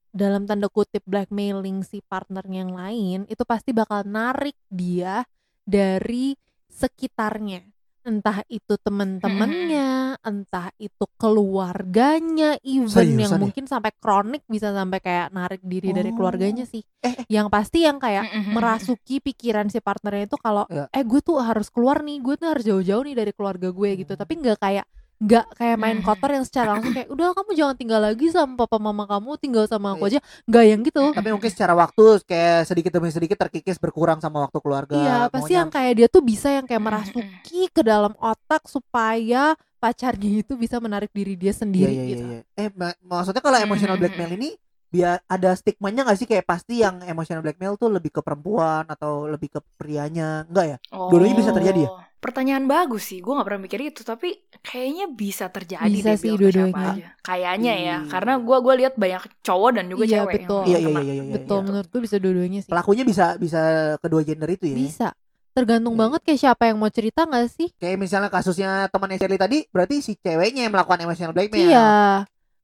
dalam 0.09 0.49
tanda 0.49 0.65
kutip 0.69 1.05
blackmailing 1.05 1.85
si 1.85 2.01
partnernya 2.01 2.65
yang 2.65 2.73
lain 2.73 3.19
Itu 3.29 3.45
pasti 3.45 3.69
bakal 3.69 4.01
narik 4.09 4.57
dia 4.65 5.21
dari 5.61 6.33
sekitarnya 6.73 7.72
Entah 8.03 8.43
itu 8.51 8.75
temen-temennya, 8.75 10.19
entah 10.19 10.67
itu 10.75 11.07
keluarganya, 11.15 12.59
even 12.59 12.91
Seriusan 12.91 13.15
yang 13.15 13.31
ya? 13.31 13.39
mungkin 13.39 13.63
sampai 13.63 13.95
kronik 13.95 14.43
bisa 14.45 14.75
sampai 14.75 14.99
kayak 14.99 15.31
narik 15.31 15.63
diri 15.63 15.89
dari 15.89 16.11
Oh. 16.11 16.19
keluarganya 16.19 16.67
sih. 16.67 16.83
Eh, 16.99 17.23
Yang 17.31 17.47
pasti 17.47 17.87
yang 17.87 17.97
kayak 17.97 18.27
Mm-mm. 18.27 18.53
merasuki 18.53 19.17
pikiran 19.17 19.71
si 19.71 19.79
partnernya 19.79 20.27
itu 20.27 20.35
kalau 20.35 20.67
Ya. 20.67 20.91
eh 20.91 21.01
gue 21.01 21.19
tuh 21.19 21.39
harus 21.39 21.71
keluar 21.71 21.99
nih 21.99 22.19
gue 22.19 22.35
tuh 22.35 22.51
harus 22.51 22.63
jauh-jauh 22.63 23.03
nih 23.03 23.15
dari 23.15 23.31
keluarga 23.31 23.71
gue 23.71 23.89
gitu 23.97 24.13
tapi 24.13 24.35
nggak 24.35 24.59
kayak 24.59 24.85
nggak 25.15 25.45
kayak 25.53 25.77
main 25.77 25.97
Mhm. 25.97 26.05
kotor 26.05 26.29
yang 26.31 26.43
secara 26.43 26.73
langsung 26.73 26.91
kayak 26.91 27.07
udah 27.07 27.31
kamu 27.31 27.51
jangan 27.53 27.75
tinggal 27.75 27.99
lagi 27.99 28.27
sama 28.27 28.53
papa 28.55 28.75
mama 28.75 29.03
kamu 29.03 29.37
tinggal 29.37 29.65
sama 29.65 29.93
aku 29.93 30.05
Iya. 30.05 30.17
aja 30.17 30.19
nggak 30.45 30.63
yang 30.65 30.81
gitu 30.81 31.03
Tapi 31.11 31.29
mungkin 31.29 31.49
secara 31.49 31.73
waktu 31.73 32.03
kayak 32.23 32.59
sedikit 32.65 32.91
demi 32.91 33.09
sedikit 33.09 33.37
terkikis 33.37 33.77
berkurang 33.77 34.17
sama 34.17 34.41
waktu 34.41 34.57
keluarga. 34.57 34.95
iya 34.95 35.17
pasti 35.27 35.49
Maunya- 35.49 35.59
yang 35.59 35.69
kayak 35.69 35.93
dia 35.95 36.07
tuh 36.07 36.21
bisa 36.21 36.47
yang 36.49 36.63
kayak 36.63 36.77
Mhm. 36.77 36.87
merasuki 36.89 37.61
ke 37.69 37.81
dalam 37.81 38.13
otak 38.17 38.65
supaya 38.65 39.53
pacarnya 39.77 40.39
itu 40.39 40.55
bisa 40.55 40.77
menarik 40.77 41.11
diri 41.11 41.35
dia 41.35 41.49
Iya 41.49 41.57
sendiri 41.57 41.87
iya 41.89 42.01
iya. 42.01 42.09
gitu 42.09 42.23
iya. 42.25 42.39
Eh 42.57 42.69
ma- 42.71 42.95
maksudnya 42.99 43.39
kalau 43.39 43.57
emotional 43.57 43.95
blackmail 43.95 44.31
ini 44.33 44.55
biar 44.89 45.19
ada 45.25 45.49
stigmanya 45.53 46.05
gak 46.05 46.15
sih 46.15 46.23
kayak 46.23 46.45
pasti 46.45 46.79
yang 46.79 47.01
emotional 47.01 47.41
blackmail 47.41 47.73
tuh 47.75 47.89
lebih 47.89 48.09
ke 48.09 48.21
perempuan 48.21 48.85
atau 48.85 49.25
lebih 49.25 49.49
ke 49.49 49.59
prianya 49.73 50.45
enggak 50.45 50.65
ya? 50.67 50.77
Dua-duanya 50.89 51.33
bisa 51.33 51.49
terjadi 51.49 51.79
ya? 51.81 51.91
Oh, 52.23 52.25
Pertanyaan 52.25 52.63
bagus 52.65 53.03
sih, 53.05 53.19
gue 53.19 53.29
gak 53.29 53.43
pernah 53.43 53.61
mikir 53.61 53.79
itu, 53.83 54.01
tapi 54.01 54.31
kayaknya 54.57 55.11
bisa 55.11 55.51
terjadi 55.51 55.83
Bisa 55.85 56.09
deh 56.09 56.17
sih 56.17 56.31
dua-duanya. 56.31 56.71
siapa 56.71 56.95
aja. 56.95 57.07
Kayaknya 57.19 57.73
ya, 57.73 57.81
Iya. 57.83 57.97
karena 58.07 58.33
gue 58.39 58.57
gua 58.57 58.73
lihat 58.73 58.93
banyak 58.95 59.23
cowok 59.41 59.69
dan 59.73 59.85
juga 59.85 60.03
Iya, 60.03 60.13
cewek 60.17 60.33
betul. 60.39 60.61
yang 60.61 60.69
Iya 60.71 60.77
iya 60.79 60.87
iya 60.87 61.01
iya. 61.03 61.13
iya, 61.19 61.33
betul 61.33 61.57
iya. 61.57 61.65
menurut 61.65 61.87
gue 61.89 62.01
bisa 62.01 62.15
dua-duanya 62.17 62.59
sih 62.63 62.71
Pelakunya 62.71 63.03
bisa 63.03 63.25
bisa 63.35 63.61
kedua 63.99 64.21
gender 64.21 64.49
itu 64.49 64.65
ya. 64.65 64.75
bisa 64.77 65.07
tergantung 65.51 65.93
Iya. 65.93 66.01
banget 66.01 66.21
kayak 66.23 66.39
siapa 66.39 66.63
yang 66.65 66.77
mau 66.79 66.89
cerita 66.89 67.19
nggak 67.21 67.45
sih 67.45 67.67
Kayak 67.75 67.97
misalnya 67.99 68.29
kasusnya 68.29 68.69
temannya 68.87 69.17
Shirley 69.17 69.37
tadi, 69.37 69.57
berarti 69.67 69.95
si 69.99 70.15
ceweknya 70.15 70.63
yang 70.63 70.71
melakukan 70.71 70.99
emotional 71.01 71.31
blackmail. 71.31 71.59
iya 71.61 71.89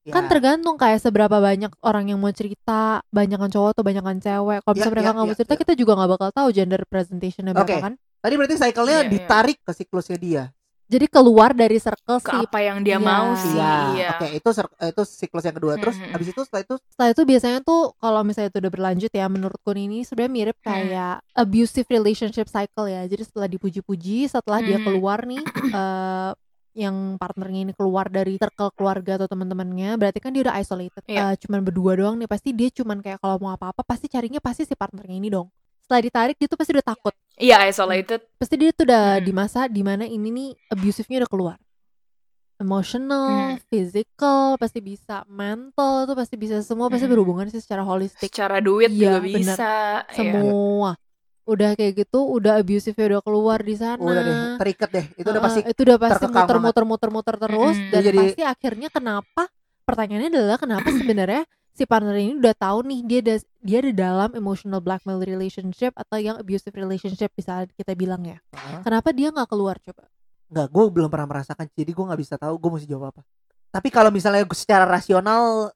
Ya. 0.02 0.16
kan 0.16 0.26
tergantung 0.26 0.74
kayak 0.74 0.98
seberapa 0.98 1.38
banyak 1.38 1.76
orang 1.82 2.08
yang 2.08 2.18
mau 2.18 2.32
cerita 2.32 3.04
banyakan 3.10 3.52
cowok 3.52 3.76
atau 3.76 3.84
banyakan 3.84 4.18
cewek 4.18 4.64
kalau 4.64 4.72
Ya, 4.72 4.78
misalnya 4.80 4.94
mereka 4.96 5.06
ya, 5.06 5.12
nggak 5.12 5.22
mau 5.22 5.30
ya, 5.30 5.38
cerita 5.38 5.54
ya. 5.54 5.60
kita 5.60 5.74
juga 5.76 5.92
nggak 5.94 6.10
bakal 6.10 6.30
tahu 6.32 6.48
gender 6.50 6.80
representationnya 6.80 7.52
berapa 7.54 7.68
Oke. 7.68 7.84
kan 7.84 7.94
Tadi 8.20 8.34
berarti 8.36 8.56
cycle-nya 8.56 8.98
Iya, 8.98 9.02
iya. 9.02 9.12
ditarik 9.12 9.58
ke 9.60 9.72
siklusnya 9.72 10.18
dia. 10.18 10.44
jadi 10.86 11.06
keluar 11.06 11.54
dari 11.54 11.78
circle 11.78 12.18
Ke 12.18 12.34
si 12.34 12.38
apa 12.42 12.60
yang 12.60 12.82
dia 12.82 12.98
Iya. 12.98 13.06
mau 13.06 13.38
sih, 13.38 13.54
Iya. 13.54 13.74
iya. 13.94 14.10
Oke, 14.18 14.28
itu 14.34 14.50
sir- 14.50 14.74
itu 14.82 15.02
siklus 15.06 15.46
yang 15.46 15.54
kedua. 15.54 15.78
Terus 15.78 15.94
Mhm. 15.96 16.10
habis 16.10 16.28
itu 16.28 16.42
setelah 16.42 16.62
itu 16.66 16.76
setelah 16.84 17.10
itu 17.12 17.22
biasanya 17.24 17.60
tuh 17.62 17.82
kalau 17.96 18.22
misalnya 18.24 18.50
itu 18.50 18.58
udah 18.58 18.74
berlanjut 18.74 19.12
ya 19.14 19.26
menurutku 19.28 19.70
ini 19.72 20.02
sebenarnya 20.02 20.34
mirip 20.34 20.58
Hmm. 20.58 20.66
kayak 20.66 21.16
abusive 21.36 21.86
relationship 21.88 22.50
cycle 22.50 22.86
ya 22.86 23.06
jadi 23.06 23.22
setelah 23.22 23.46
dipuji-puji 23.46 24.26
setelah 24.28 24.60
dia 24.60 24.82
Hmm. 24.82 24.86
keluar 24.90 25.20
nih 25.24 25.38
eh, 25.78 26.32
yang 26.76 26.96
partnernya 27.16 27.62
ini 27.64 27.74
keluar 27.74 28.08
dari 28.08 28.38
circle 28.38 28.74
keluarga 28.74 29.14
atau 29.16 29.28
teman-temannya 29.28 29.94
berarti 29.94 30.18
kan 30.18 30.34
dia 30.34 30.42
udah 30.44 30.58
isolated 30.58 31.06
Iya. 31.06 31.22
Eh, 31.28 31.36
cuman 31.38 31.62
berdua 31.62 31.94
doang 31.94 32.18
nih 32.18 32.26
pasti 32.26 32.50
dia 32.50 32.74
cuman 32.74 32.98
kayak 33.00 33.20
kalau 33.20 33.38
mau 33.38 33.54
apa-apa 33.54 33.86
pasti 33.86 34.10
carinya 34.10 34.42
pasti 34.42 34.66
si 34.66 34.74
partnernya 34.74 35.14
ini 35.14 35.30
dong 35.30 35.54
setelah 35.80 36.02
ditarik 36.04 36.34
dia 36.34 36.46
tuh 36.46 36.58
pasti 36.58 36.74
udah 36.74 36.88
takut 36.88 37.14
Iya, 37.40 37.64
isolated. 37.66 38.20
pasti 38.36 38.56
dia 38.56 38.70
tuh 38.70 38.84
udah 38.84 39.16
Hmm. 39.16 39.24
di 39.24 39.32
masa 39.32 39.66
di 39.66 39.80
mana 39.80 40.04
ini 40.04 40.28
nih 40.28 40.50
abusifnya 40.70 41.24
udah 41.24 41.32
keluar 41.32 41.58
emotional, 42.58 43.56
Hmm. 43.56 43.64
physical 43.66 44.60
pasti 44.60 44.80
bisa, 44.80 45.24
mental 45.26 46.04
tuh 46.04 46.12
pasti 46.14 46.36
bisa 46.36 46.60
semua 46.60 46.92
pasti 46.92 47.08
Hmm. 47.08 47.16
berhubungan 47.16 47.48
sih 47.48 47.58
secara 47.58 47.82
holistik 47.82 48.28
Secara 48.28 48.60
duit 48.60 48.92
Iya, 48.92 49.16
juga 49.16 49.18
bener. 49.18 49.32
bisa. 49.40 49.72
iya. 50.06 50.14
semua. 50.14 50.92
Udah 51.46 51.74
kayak 51.74 51.94
gitu, 51.98 52.20
udah 52.22 52.60
abusive 52.60 53.00
udah 53.00 53.24
keluar 53.24 53.60
di 53.60 53.74
sana. 53.74 53.98
udah 53.98 54.22
deh 54.22 54.36
terikat 54.60 54.90
deh. 54.92 55.06
Itu 55.16 55.32
udah 55.32 55.42
pasti 55.42 55.60
itu 55.64 55.80
udah 55.82 55.98
pasti 55.98 56.14
terkekang 56.20 56.36
banget. 56.36 56.52
muter-muter-muter-muter 56.52 57.36
terus 57.40 57.74
Mm-mm. 57.74 57.90
dan 57.90 58.02
Jadi- 58.04 58.20
pasti 58.22 58.44
akhirnya 58.44 58.90
kenapa? 58.90 59.44
Pertanyaannya 59.82 60.30
adalah 60.30 60.58
kenapa 60.60 60.88
sebenarnya 60.92 61.42
si 61.80 61.88
partner 61.88 62.12
ini 62.14 62.36
udah 62.36 62.52
tahu 62.52 62.84
nih 62.84 63.00
dia 63.02 63.20
ada 63.22 63.36
dia 63.60 63.78
ada 63.80 63.92
dalam 63.94 64.30
emotional 64.34 64.80
blackmail 64.80 65.16
relationship 65.18 65.96
atau 65.96 66.20
yang 66.20 66.36
abusive 66.36 66.76
relationship 66.76 67.32
bisa 67.32 67.64
kita 67.72 67.96
bilang 67.96 68.20
ya. 68.22 68.36
Heeh. 68.52 68.84
Kenapa 68.84 69.10
dia 69.10 69.32
nggak 69.32 69.48
keluar 69.48 69.80
coba? 69.80 70.04
Enggak, 70.46 70.68
gue 70.68 70.84
belum 70.92 71.08
pernah 71.08 71.28
merasakan 71.30 71.72
jadi 71.72 71.88
gue 71.88 72.04
nggak 72.04 72.20
bisa 72.20 72.36
tahu 72.36 72.54
gue 72.54 72.70
mesti 72.70 72.86
jawab 72.86 73.16
apa. 73.16 73.22
Tapi 73.70 73.88
kalau 73.88 74.12
misalnya 74.12 74.44
secara 74.52 74.84
rasional 74.84 75.72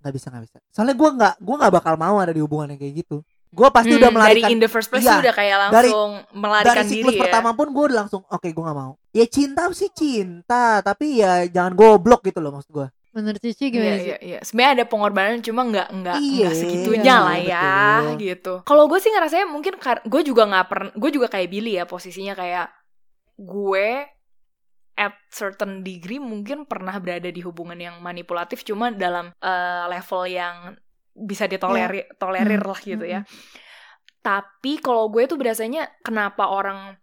nggak 0.00 0.12
bisa 0.12 0.26
nggak 0.28 0.44
bisa. 0.44 0.56
Soalnya 0.68 0.92
gue 0.92 1.10
nggak 1.16 1.34
gue 1.40 1.56
nggak 1.56 1.72
bakal 1.72 1.94
mau 1.96 2.16
ada 2.18 2.30
di 2.30 2.42
hubungan 2.44 2.68
yang 2.68 2.80
kayak 2.80 2.94
gitu. 3.00 3.24
Gue 3.48 3.68
pasti 3.68 3.92
udah 3.92 4.08
Hmm, 4.08 4.16
melarikan 4.16 4.48
dari 4.48 4.52
in 4.52 4.60
the 4.60 4.68
first 4.68 4.88
place 4.88 5.04
Iya, 5.04 5.12
lu 5.12 5.22
udah 5.22 5.34
kayak 5.34 5.56
dari- 5.68 5.92
langsung 5.92 6.10
dari 6.12 6.36
melarikan 6.36 6.84
siklus 6.84 7.04
diri 7.08 7.16
ya. 7.16 7.22
pertama 7.22 7.50
pun 7.52 7.66
gue 7.68 7.84
udah 7.84 7.98
langsung 8.00 8.20
oke 8.24 8.48
gue 8.48 8.64
nggak 8.64 8.78
mau. 8.78 8.92
Ya 9.12 9.24
cinta 9.24 9.62
sih 9.72 9.88
cinta, 9.88 10.80
tapi 10.80 11.20
ya 11.20 11.44
jangan 11.46 11.72
goblok 11.72 12.20
gitu 12.22 12.40
loh 12.40 12.52
maksud 12.52 12.68
gue. 12.70 12.88
Menurut 13.12 13.40
Cici 13.44 13.68
Iya, 13.68 13.72
gimana 13.72 13.96
sih? 14.00 14.12
iya, 14.12 14.16
iya. 14.24 14.38
Sebenarnya 14.40 14.72
ada 14.82 14.86
pengorbanan 14.88 15.40
cuma 15.44 15.62
nggak 15.68 15.88
nggak 16.00 16.18
Iya, 16.18 16.48
nggak 16.48 16.54
segitunya 16.56 17.14
iya, 17.14 17.24
lah 17.24 17.38
ya 17.38 17.68
betul. 18.00 18.16
gitu. 18.16 18.54
Kalau 18.64 18.84
gue 18.88 18.98
sih 19.00 19.12
ngerasanya 19.12 19.46
mungkin 19.48 19.76
gue 20.08 20.22
juga 20.24 20.42
nggak 20.48 20.66
pernah 20.68 20.90
gue 20.96 21.10
juga 21.12 21.28
kayak 21.28 21.48
Billy 21.52 21.72
ya 21.76 21.84
posisinya 21.84 22.32
kayak 22.32 22.68
gue 23.36 23.88
at 24.92 25.14
certain 25.32 25.80
degree 25.80 26.20
mungkin 26.20 26.68
pernah 26.68 26.96
berada 27.00 27.28
di 27.28 27.40
hubungan 27.40 27.76
yang 27.80 27.96
manipulatif 28.00 28.60
cuma 28.64 28.92
dalam 28.92 29.32
eh, 29.40 29.84
level 29.88 30.22
yang 30.28 30.56
bisa 31.12 31.44
ditolerir 31.44 32.08
tolerir 32.16 32.60
Hmm, 32.60 32.70
lah 32.72 32.80
gitu 32.80 33.04
hmm, 33.04 33.12
ya. 33.12 33.20
Tapi 34.22 34.78
kalau 34.78 35.10
gue 35.10 35.26
tuh 35.26 35.36
biasanya 35.36 35.90
kenapa 36.00 36.46
orang 36.48 36.96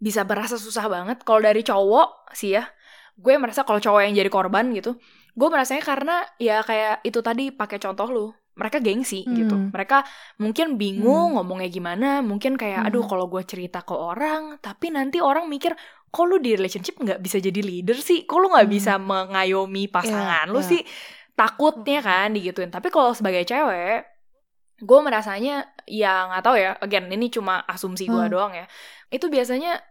bisa 0.00 0.24
berasa 0.26 0.56
susah 0.60 0.88
banget 0.90 1.22
kalau 1.22 1.40
dari 1.44 1.62
cowok 1.62 2.32
sih 2.34 2.56
ya. 2.58 2.66
Gue 3.14 3.38
merasa 3.38 3.62
kalau 3.62 3.78
cowok 3.78 4.00
yang 4.04 4.14
jadi 4.14 4.30
korban 4.30 4.74
gitu, 4.74 4.98
gue 5.32 5.48
merasanya 5.50 5.82
karena 5.82 6.16
ya 6.36 6.62
kayak 6.62 7.02
itu 7.02 7.18
tadi 7.22 7.54
pakai 7.54 7.78
contoh 7.78 8.08
lu. 8.10 8.26
Mereka 8.54 8.78
gengsi 8.78 9.26
gitu. 9.26 9.54
Hmm. 9.54 9.74
Mereka 9.74 10.06
mungkin 10.38 10.78
bingung 10.78 11.34
Hmm. 11.34 11.42
ngomongnya 11.42 11.66
gimana, 11.66 12.22
mungkin 12.22 12.54
kayak 12.54 12.86
aduh 12.86 13.02
Hmm. 13.02 13.10
kalau 13.10 13.26
gue 13.26 13.42
cerita 13.42 13.82
ke 13.82 13.94
orang, 13.94 14.62
tapi 14.62 14.94
nanti 14.94 15.18
orang 15.18 15.50
mikir 15.50 15.74
kok 16.10 16.24
lu 16.26 16.38
di 16.38 16.54
relationship 16.54 16.94
nggak 16.94 17.18
bisa 17.18 17.42
jadi 17.42 17.58
leader 17.58 17.98
sih? 17.98 18.22
Kok 18.22 18.38
lu 18.38 18.46
nggak 18.54 18.66
Hmm. 18.70 18.74
bisa 18.78 18.92
mengayomi 18.98 19.90
pasangan 19.90 20.46
lu 20.46 20.62
iya. 20.62 20.70
sih? 20.70 20.82
Takutnya 21.34 21.98
kan 21.98 22.30
digituin. 22.30 22.70
Tapi 22.70 22.94
kalau 22.94 23.10
sebagai 23.10 23.42
cewek, 23.42 24.06
gue 24.78 24.98
merasanya 25.02 25.66
ya 25.86 26.30
nggak 26.30 26.42
tahu 26.46 26.54
ya. 26.54 26.78
Again 26.78 27.10
ini 27.10 27.26
cuma 27.30 27.58
asumsi 27.66 28.06
gue 28.06 28.22
Hmm. 28.22 28.30
doang 28.30 28.54
ya. 28.54 28.70
Itu 29.10 29.26
biasanya 29.26 29.82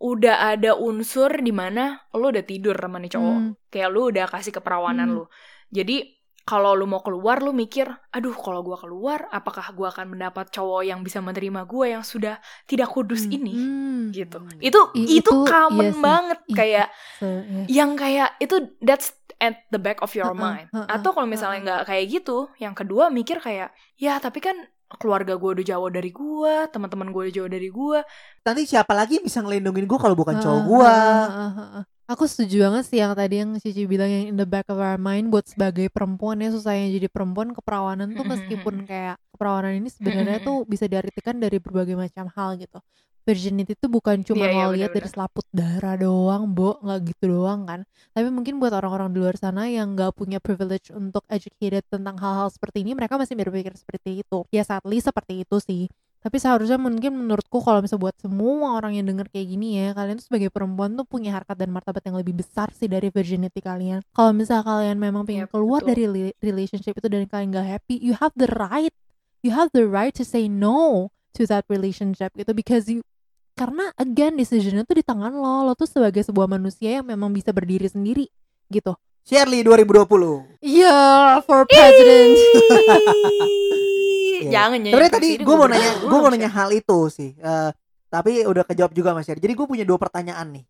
udah 0.00 0.56
ada 0.56 0.72
unsur 0.74 1.28
di 1.36 1.52
mana 1.52 2.00
lu 2.10 2.28
udah 2.28 2.40
tidur 2.40 2.72
sama 2.74 2.96
nih 2.96 3.12
cowok. 3.12 3.36
Hmm. 3.36 3.52
Kayak 3.68 3.88
lu 3.88 4.08
udah 4.08 4.24
kasih 4.26 4.52
keperawanan 4.52 5.06
Hmm. 5.06 5.16
lu. 5.20 5.24
Jadi 5.68 6.16
kalau 6.40 6.72
lu 6.72 6.82
mau 6.82 6.98
keluar 6.98 7.38
lu 7.38 7.52
mikir, 7.52 7.84
aduh 8.10 8.32
kalau 8.32 8.64
gua 8.64 8.74
keluar 8.74 9.28
apakah 9.30 9.70
gua 9.70 9.92
akan 9.92 10.16
mendapat 10.16 10.48
cowok 10.48 10.82
yang 10.82 11.04
bisa 11.04 11.20
menerima 11.20 11.62
gua 11.62 11.86
yang 11.92 12.02
sudah 12.02 12.40
tidak 12.64 12.88
kudus 12.88 13.28
Hmm. 13.28 13.36
ini 13.36 13.52
Hmm. 13.54 14.02
gitu. 14.10 14.40
Itu 14.58 14.80
I- 14.96 15.20
itu, 15.20 15.30
itu 15.30 15.32
common 15.46 15.84
iya 15.84 15.92
sih. 15.92 16.02
banget 16.02 16.38
Ih, 16.42 16.56
kayak 16.56 16.86
Se- 17.14 17.44
ya. 17.44 17.64
yang 17.84 17.90
kayak 17.94 18.34
itu 18.38 18.56
that's 18.80 19.12
at 19.36 19.68
the 19.68 19.78
back 19.78 20.00
of 20.00 20.10
your 20.12 20.32
mind. 20.32 20.66
Atau 20.72 21.12
kalau 21.12 21.24
misalnya 21.24 21.60
nggak 21.62 21.82
kayak 21.86 22.04
gitu, 22.10 22.48
yang 22.56 22.72
kedua 22.72 23.08
mikir 23.08 23.36
kayak 23.36 23.70
ya 23.94 24.16
tapi 24.16 24.40
kan 24.40 24.56
keluarga 24.98 25.32
gue 25.38 25.50
udah 25.60 25.66
jauh 25.70 25.88
dari 25.92 26.10
gua, 26.10 26.66
teman-teman 26.72 27.08
gue 27.14 27.20
udah 27.30 27.34
jauh 27.38 27.50
dari 27.50 27.68
gua. 27.70 28.00
Nanti 28.46 28.62
siapa 28.66 28.92
lagi 28.96 29.20
yang 29.20 29.26
bisa 29.28 29.38
ngelindungin 29.44 29.86
gue 29.86 29.98
kalau 30.00 30.16
bukan 30.18 30.36
cowok 30.42 30.60
Ah, 30.60 30.66
gue? 30.66 30.94
Aku 32.10 32.26
setuju 32.26 32.66
banget 32.66 32.90
sih 32.90 32.98
yang 32.98 33.14
tadi 33.14 33.38
yang 33.38 33.54
Cici 33.62 33.86
bilang 33.86 34.10
yang 34.10 34.34
in 34.34 34.36
the 34.36 34.42
back 34.42 34.66
of 34.66 34.82
our 34.82 34.98
mind 34.98 35.30
buat 35.30 35.46
sebagai 35.46 35.86
perempuan 35.94 36.42
ya 36.42 36.50
susahnya 36.50 36.90
jadi 36.90 37.06
perempuan 37.06 37.54
keperawanan 37.54 38.18
tuh 38.18 38.26
meskipun 38.26 38.82
kayak 38.82 39.14
keperawanan 39.30 39.78
ini 39.78 39.94
sebenarnya 39.94 40.42
tuh 40.42 40.66
bisa 40.66 40.90
diartikan 40.90 41.38
dari 41.38 41.62
berbagai 41.62 41.94
macam 41.94 42.26
hal 42.34 42.58
gitu. 42.58 42.82
Virginity 43.22 43.78
itu 43.78 43.86
bukan 43.86 44.26
cuma 44.26 44.42
iya, 44.42 44.66
lo 44.66 44.74
lihat 44.74 44.90
dari 44.90 45.06
selaput 45.06 45.46
darah 45.54 45.94
doang, 45.94 46.50
Bo, 46.50 46.82
nggak 46.82 46.98
gitu 47.14 47.30
doang 47.30 47.62
kan. 47.62 47.86
Tapi 48.10 48.26
mungkin 48.26 48.58
buat 48.58 48.74
orang-orang 48.74 49.14
di 49.14 49.22
luar 49.22 49.38
sana 49.38 49.70
yang 49.70 49.94
nggak 49.94 50.10
punya 50.18 50.42
privilege 50.42 50.90
untuk 50.90 51.22
educated 51.30 51.86
tentang 51.86 52.18
hal-hal 52.18 52.50
seperti 52.50 52.82
ini, 52.82 52.98
mereka 52.98 53.22
masih 53.22 53.38
berpikir 53.38 53.70
seperti 53.78 54.26
itu. 54.26 54.42
Ya 54.50 54.66
sadly 54.66 54.98
seperti 54.98 55.46
itu 55.46 55.56
sih. 55.62 55.86
Tapi 56.20 56.36
seharusnya 56.36 56.76
mungkin 56.76 57.16
menurutku 57.16 57.64
kalau 57.64 57.80
misalnya 57.80 58.12
buat 58.12 58.16
semua 58.20 58.76
orang 58.76 58.92
yang 58.92 59.08
denger 59.08 59.32
kayak 59.32 59.46
gini 59.56 59.80
ya, 59.80 59.96
kalian 59.96 60.20
tuh 60.20 60.28
sebagai 60.28 60.52
perempuan 60.52 60.92
tuh 60.92 61.08
punya 61.08 61.32
harkat 61.32 61.56
dan 61.56 61.72
martabat 61.72 62.04
yang 62.04 62.20
lebih 62.20 62.36
besar 62.36 62.68
sih 62.76 62.92
dari 62.92 63.08
virginity 63.08 63.64
kalian. 63.64 64.04
Kalau 64.12 64.36
misalnya 64.36 64.68
kalian 64.68 65.00
memang 65.00 65.24
pengen 65.24 65.48
Yap, 65.48 65.56
keluar 65.56 65.80
betul. 65.80 65.96
dari 65.96 66.36
relationship 66.44 66.92
itu 67.00 67.08
dan 67.08 67.24
kalian 67.24 67.56
gak 67.56 67.68
happy, 67.72 67.96
you 68.04 68.12
have 68.20 68.36
the 68.36 68.52
right, 68.52 68.92
you 69.40 69.56
have 69.56 69.72
the 69.72 69.88
right 69.88 70.12
to 70.12 70.20
say 70.20 70.44
no 70.44 71.08
to 71.32 71.48
that 71.48 71.64
relationship 71.72 72.36
gitu 72.36 72.52
because 72.52 72.84
you 72.90 73.00
karena 73.56 73.92
again 73.96 74.36
decisionnya 74.36 74.84
tuh 74.84 75.00
di 75.00 75.04
tangan 75.04 75.32
lo, 75.32 75.68
lo 75.68 75.72
tuh 75.72 75.88
sebagai 75.88 76.20
sebuah 76.20 76.48
manusia 76.48 77.00
yang 77.00 77.08
memang 77.08 77.32
bisa 77.32 77.48
berdiri 77.52 77.88
sendiri 77.88 78.28
gitu. 78.68 78.92
Shirley 79.24 79.64
2020. 79.64 80.60
Yeah, 80.64 81.40
for 81.44 81.68
president. 81.68 82.36
Iya. 84.40 84.50
Jangan 84.50 84.80
ya. 84.80 84.90
Sebenarnya 84.92 85.12
tadi 85.12 85.28
gue 85.36 85.54
mau 85.56 85.68
nanya, 85.68 85.90
gue 86.00 86.18
mau 86.18 86.30
nanya 86.32 86.50
hal 86.50 86.68
itu 86.72 86.98
sih. 87.12 87.30
Eh, 87.36 87.70
tapi 88.08 88.42
udah 88.42 88.64
kejawab 88.64 88.92
juga 88.92 89.12
Mas 89.12 89.28
Yari. 89.28 89.38
Jadi 89.38 89.54
gue 89.54 89.66
punya 89.68 89.84
dua 89.84 89.98
pertanyaan 90.00 90.48
nih. 90.50 90.64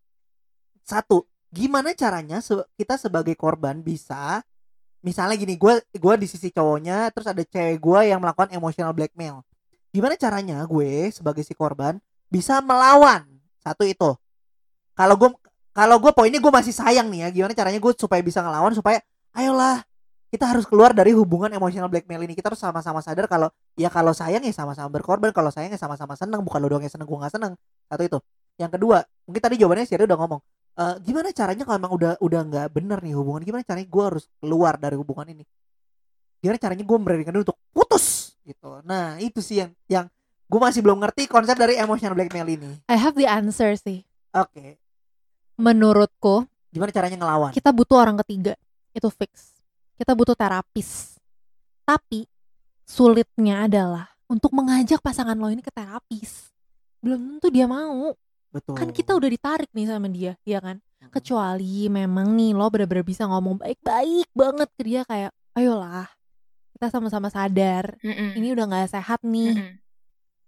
Satu, 0.83 1.23
gimana 1.49 1.93
caranya 1.93 2.41
se- 2.41 2.67
kita 2.75 2.97
sebagai 2.97 3.33
korban 3.33 3.79
bisa, 3.79 4.41
misalnya 5.01 5.37
gini, 5.37 5.55
gue 5.57 5.79
gua 5.97 6.15
di 6.17 6.27
sisi 6.29 6.49
cowoknya, 6.49 7.09
terus 7.15 7.29
ada 7.29 7.41
cewek 7.41 7.77
gue 7.79 7.99
yang 8.11 8.19
melakukan 8.21 8.51
emotional 8.53 8.93
blackmail. 8.93 9.41
Gimana 9.91 10.15
caranya 10.15 10.63
gue 10.63 11.11
sebagai 11.11 11.43
si 11.43 11.51
korban 11.51 11.97
bisa 12.27 12.61
melawan? 12.63 13.25
Satu 13.61 13.83
itu. 13.85 14.15
Kalau 14.95 15.15
gue 15.17 15.29
kalau 15.71 15.97
gue 16.03 16.11
poinnya 16.11 16.39
gue 16.43 16.51
masih 16.51 16.75
sayang 16.75 17.07
nih 17.07 17.25
ya. 17.25 17.29
Gimana 17.31 17.53
caranya 17.55 17.79
gue 17.79 17.93
supaya 17.95 18.19
bisa 18.19 18.43
ngelawan 18.43 18.75
supaya 18.75 18.99
ayolah 19.31 19.83
kita 20.31 20.47
harus 20.47 20.63
keluar 20.63 20.95
dari 20.95 21.11
hubungan 21.11 21.51
emotional 21.51 21.91
blackmail 21.91 22.23
ini. 22.23 22.31
Kita 22.31 22.47
harus 22.47 22.63
sama-sama 22.63 23.03
sadar 23.03 23.27
kalau 23.27 23.51
ya 23.75 23.91
kalau 23.91 24.15
sayang 24.15 24.41
ya 24.47 24.55
sama-sama 24.55 24.87
berkorban, 24.87 25.35
kalau 25.35 25.51
sayang 25.51 25.75
ya 25.75 25.79
sama-sama 25.79 26.15
seneng, 26.15 26.39
bukan 26.39 26.63
lo 26.63 26.71
doang 26.71 26.83
yang 26.87 26.93
seneng, 26.93 27.03
gue 27.03 27.19
gak 27.19 27.35
seneng. 27.35 27.53
Satu 27.91 28.03
itu. 28.07 28.17
Yang 28.55 28.71
kedua, 28.79 28.97
mungkin 29.27 29.41
tadi 29.43 29.55
jawabannya 29.59 29.83
Sherry 29.83 30.07
udah 30.07 30.19
ngomong. 30.23 30.41
Eh, 30.71 30.95
gimana 31.03 31.35
caranya 31.35 31.67
kalau 31.67 31.77
emang 31.83 31.91
udah 31.91 32.11
udah 32.23 32.41
nggak 32.47 32.67
bener 32.71 33.03
nih 33.03 33.13
hubungan? 33.19 33.43
Gimana 33.43 33.63
caranya 33.67 33.87
gue 33.91 34.03
harus 34.07 34.23
keluar 34.39 34.79
dari 34.79 34.95
hubungan 34.95 35.27
ini? 35.27 35.43
Gimana 36.39 36.57
caranya 36.57 36.83
gue 36.87 36.97
memberanikan 36.97 37.31
diri 37.35 37.43
untuk 37.43 37.59
putus 37.75 38.39
gitu. 38.47 38.79
Nah 38.87 39.19
itu 39.19 39.43
sih 39.43 39.59
yang 39.59 39.71
yang 39.91 40.05
gue 40.47 40.59
masih 40.63 40.79
belum 40.79 41.03
ngerti 41.03 41.27
konsep 41.27 41.59
dari 41.59 41.75
emotional 41.75 42.15
blackmail 42.15 42.47
ini. 42.47 42.71
I 42.87 42.95
have 42.95 43.19
the 43.19 43.27
answer 43.27 43.75
sih. 43.75 44.07
Oke, 44.31 44.79
Menurutku, 45.59 46.47
gimana 46.71 46.89
caranya 46.95 47.19
ngelawan? 47.19 47.51
kita 47.51 47.75
butuh 47.75 47.99
orang 47.99 48.15
ketiga. 48.23 48.55
Itu 48.95 49.11
fix. 49.11 49.60
Kita 50.01 50.17
butuh 50.17 50.33
terapis. 50.33 51.13
Tapi 51.85 52.25
sulitnya 52.89 53.69
adalah 53.69 54.09
untuk 54.25 54.49
mengajak 54.49 54.97
pasangan 54.97 55.37
lo 55.37 55.53
ini 55.53 55.61
ke 55.61 55.69
terapis. 55.69 56.49
Belum 57.05 57.37
tentu 57.37 57.53
dia 57.53 57.69
mau. 57.69 58.17
Betul. 58.49 58.81
Kan 58.81 58.89
kita 58.89 59.13
udah 59.13 59.29
ditarik 59.29 59.69
nih 59.69 59.85
sama 59.85 60.09
dia, 60.09 60.33
ya 60.41 60.57
kan? 60.57 60.81
Kecuali 61.13 61.85
memang 61.85 62.33
nih 62.33 62.57
lo 62.57 62.65
bener-bener 62.73 63.05
bisa 63.05 63.29
ngomong 63.29 63.61
baik-baik 63.61 64.25
banget 64.33 64.69
ke 64.73 64.81
dia 64.81 65.01
kayak, 65.05 65.29
ayolah, 65.53 66.09
kita 66.73 66.89
sama-sama 66.89 67.29
sadar. 67.29 67.93
Ini 68.01 68.57
udah 68.57 68.65
gak 68.73 68.97
sehat 68.97 69.21
nih. 69.21 69.77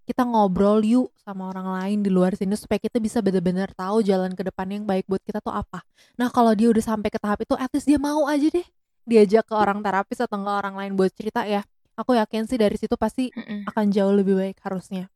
Kita 0.10 0.26
ngobrol 0.26 0.82
yuk 0.82 1.14
sama 1.22 1.54
orang 1.54 1.78
lain 1.78 2.02
di 2.02 2.10
luar 2.10 2.34
sini 2.34 2.58
supaya 2.58 2.82
kita 2.82 2.98
bisa 2.98 3.22
bener-bener 3.22 3.70
tahu 3.78 4.02
jalan 4.02 4.34
ke 4.34 4.50
depan 4.50 4.66
yang 4.66 4.84
baik 4.84 5.06
buat 5.06 5.22
kita 5.22 5.46
tuh 5.46 5.54
apa. 5.54 5.86
Nah 6.18 6.34
kalau 6.34 6.58
dia 6.58 6.74
udah 6.74 6.82
sampai 6.82 7.14
ke 7.14 7.22
tahap 7.22 7.46
itu, 7.46 7.54
at 7.54 7.70
least 7.70 7.86
dia 7.86 8.02
mau 8.02 8.26
aja 8.26 8.50
deh 8.50 8.66
diajak 9.04 9.48
ke 9.48 9.56
orang 9.56 9.80
terapis 9.80 10.20
atau 10.20 10.40
enggak 10.40 10.58
orang 10.64 10.76
lain 10.80 10.94
buat 10.96 11.12
cerita 11.12 11.44
ya. 11.44 11.62
Aku 11.94 12.18
yakin 12.18 12.50
sih 12.50 12.58
dari 12.58 12.74
situ 12.74 12.98
pasti 12.98 13.30
akan 13.70 13.86
jauh 13.90 14.10
lebih 14.12 14.34
baik 14.34 14.58
harusnya. 14.66 15.12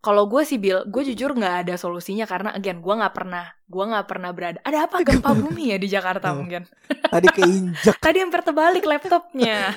Kalau 0.00 0.28
gue 0.28 0.44
sih 0.44 0.60
Bill, 0.60 0.84
gue 0.84 1.02
jujur 1.12 1.32
nggak 1.32 1.64
ada 1.64 1.74
solusinya 1.74 2.28
karena 2.28 2.52
again 2.52 2.84
gue 2.84 2.92
nggak 2.92 3.16
pernah, 3.16 3.48
gue 3.64 3.84
nggak 3.88 4.04
pernah 4.04 4.30
berada. 4.36 4.60
Ada 4.60 4.84
apa 4.84 5.00
gempa 5.06 5.32
bumi 5.32 5.72
ya 5.72 5.78
di 5.80 5.88
Jakarta 5.88 6.32
Oh. 6.32 6.44
mungkin? 6.44 6.68
Tadi 7.08 7.28
keinjek. 7.32 7.96
Tadi 8.04 8.18
hampir 8.20 8.40
terbalik 8.40 8.84
laptopnya. 8.84 9.72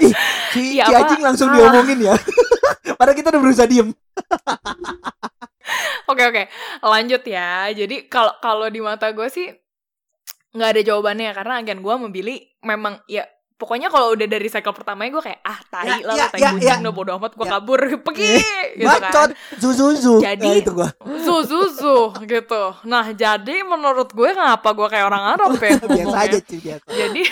Ih, 0.00 0.12
si, 0.52 0.80
Iya, 0.80 0.88
si 1.06 1.20
langsung 1.20 1.52
Ah. 1.52 1.60
diomongin 1.60 2.08
ya. 2.08 2.16
Padahal 2.98 3.16
kita 3.16 3.28
udah 3.30 3.40
berusaha 3.40 3.68
diem. 3.68 3.92
Oke 6.08 6.24
oke, 6.24 6.42
lanjut 6.82 7.22
ya. 7.28 7.68
Jadi 7.70 8.08
kalau 8.08 8.32
kalau 8.40 8.66
di 8.68 8.80
mata 8.80 9.12
gue 9.12 9.28
sih 9.28 9.52
nggak 10.50 10.68
ada 10.70 10.82
jawabannya 10.82 11.30
karena 11.32 11.54
again 11.58 11.78
gue 11.78 11.94
memilih 12.00 12.36
memang 12.60 13.00
ya 13.04 13.22
pokoknya 13.54 13.88
kalau 13.88 14.14
udah 14.14 14.24
dari 14.24 14.46
cycle 14.46 14.70
pertamanya 14.70 15.10
gue 15.10 15.24
kayak 15.24 15.40
ah 15.42 15.58
tai 15.66 15.86
Ya, 15.90 15.96
lah 16.00 16.14
ya, 16.14 16.26
tai 16.28 16.40
ya, 16.40 16.50
kucing 16.52 16.70
ya. 16.72 16.76
no 16.80 16.90
bodo 16.90 17.10
amat 17.12 17.32
gue 17.32 17.42
Ya. 17.42 17.52
kabur 17.52 17.80
pergi 18.06 18.32
gitu 18.74 18.86
Bacot. 18.86 19.10
kan. 19.10 19.28
Zuzuzu. 19.56 20.14
Jadi- 20.18 20.46
Nah, 20.46 20.54
itu 20.56 20.70
gua. 20.72 20.88
Zu 21.18 21.34
zu 21.42 21.58
zu 21.68 21.96
gitu. 22.24 22.62
Nah 22.84 23.06
jadi 23.10 23.56
menurut 23.62 24.08
gue 24.08 24.30
ngapa 24.30 24.70
gue 24.70 24.88
kayak 24.88 25.04
orang 25.04 25.24
Arab 25.34 25.50
ya 25.54 25.74
Biasa 25.90 26.16
aja 26.22 26.38
cuy 26.38 26.58
biasa. 26.60 26.86
jadi 26.88 27.22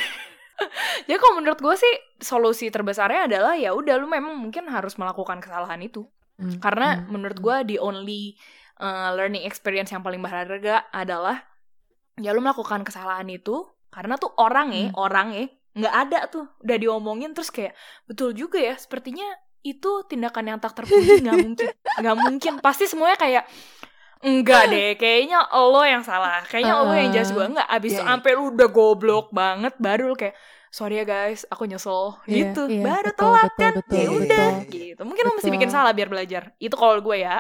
jadi 1.05 1.19
kalau 1.23 1.35
menurut 1.37 1.59
gue 1.59 1.75
sih 1.75 1.95
solusi 2.19 2.69
terbesarnya 2.69 3.29
adalah 3.29 3.55
ya 3.55 3.71
udah 3.71 3.95
lu 3.95 4.05
memang 4.05 4.35
mungkin 4.35 4.67
harus 4.67 4.97
melakukan 4.97 5.39
kesalahan 5.39 5.81
itu 5.81 6.05
Hmm, 6.37 6.61
karena 6.61 7.01
hmm, 7.01 7.09
menurut 7.09 7.39
gue 7.39 7.57
the 7.67 7.79
only 7.79 8.37
uh, 8.77 9.09
learning 9.11 9.41
experience 9.43 9.89
yang 9.89 10.05
paling 10.05 10.21
berharga 10.21 10.85
adalah 10.91 11.41
ya 12.17 12.33
lu 12.33 12.41
melakukan 12.41 12.83
kesalahan 12.83 13.29
itu 13.29 13.65
karena 13.89 14.17
tuh 14.17 14.33
orang 14.37 14.69
ya 14.73 14.85
Hmm. 14.89 14.97
orang 14.97 15.29
ya 15.33 15.47
nggak 15.77 15.95
ada 15.95 16.19
tuh 16.33 16.45
udah 16.65 16.77
diomongin 16.81 17.37
terus 17.37 17.53
kayak 17.53 17.77
betul 18.05 18.33
juga 18.33 18.57
ya 18.57 18.75
sepertinya 18.77 19.29
itu 19.61 20.07
tindakan 20.09 20.57
yang 20.57 20.59
tak 20.63 20.73
terpuji 20.73 21.21
nggak 21.25 21.37
mungkin 21.37 21.69
nggak 22.01 22.17
mungkin. 22.17 22.53
Pasti 22.65 22.89
semuanya 22.89 23.19
kayak 23.19 23.45
enggak 24.25 24.63
deh 24.73 24.91
kayaknya 24.97 25.39
lo 25.53 25.83
yang 25.85 26.01
salah 26.01 26.41
kayaknya 26.49 26.75
lo 26.81 26.93
yang 26.93 27.13
jelas 27.13 27.31
gue 27.31 27.45
enggak 27.45 27.69
abis 27.69 27.91
itu 27.93 28.01
Iya, 28.01 28.09
sampai 28.09 28.31
lu 28.33 28.45
udah 28.57 28.69
goblok 28.73 29.27
banget 29.31 29.75
baru 29.77 30.17
kayak 30.17 30.35
sorry 30.73 31.01
ya 31.01 31.05
guys 31.05 31.45
aku 31.49 31.65
nyesel. 31.65 32.17
Iya, 32.25 32.53
gitu 32.53 32.63
iya, 32.69 32.83
baru 32.83 33.11
betul, 33.13 33.21
telat 33.21 33.45
betul, 33.53 33.61
kan? 33.61 33.73
betul, 33.77 33.97
ya 33.97 34.07
betul. 34.07 34.17
udah 34.25 34.49
gitu. 34.67 35.01
Mungkin 35.05 35.23
lo 35.23 35.33
mesti 35.37 35.45
Betul. 35.45 35.57
bikin 35.61 35.71
salah 35.71 35.93
biar 35.93 36.09
belajar. 36.09 36.43
Itu 36.57 36.75
kalau 36.75 36.97
gue 37.01 37.17
ya 37.21 37.37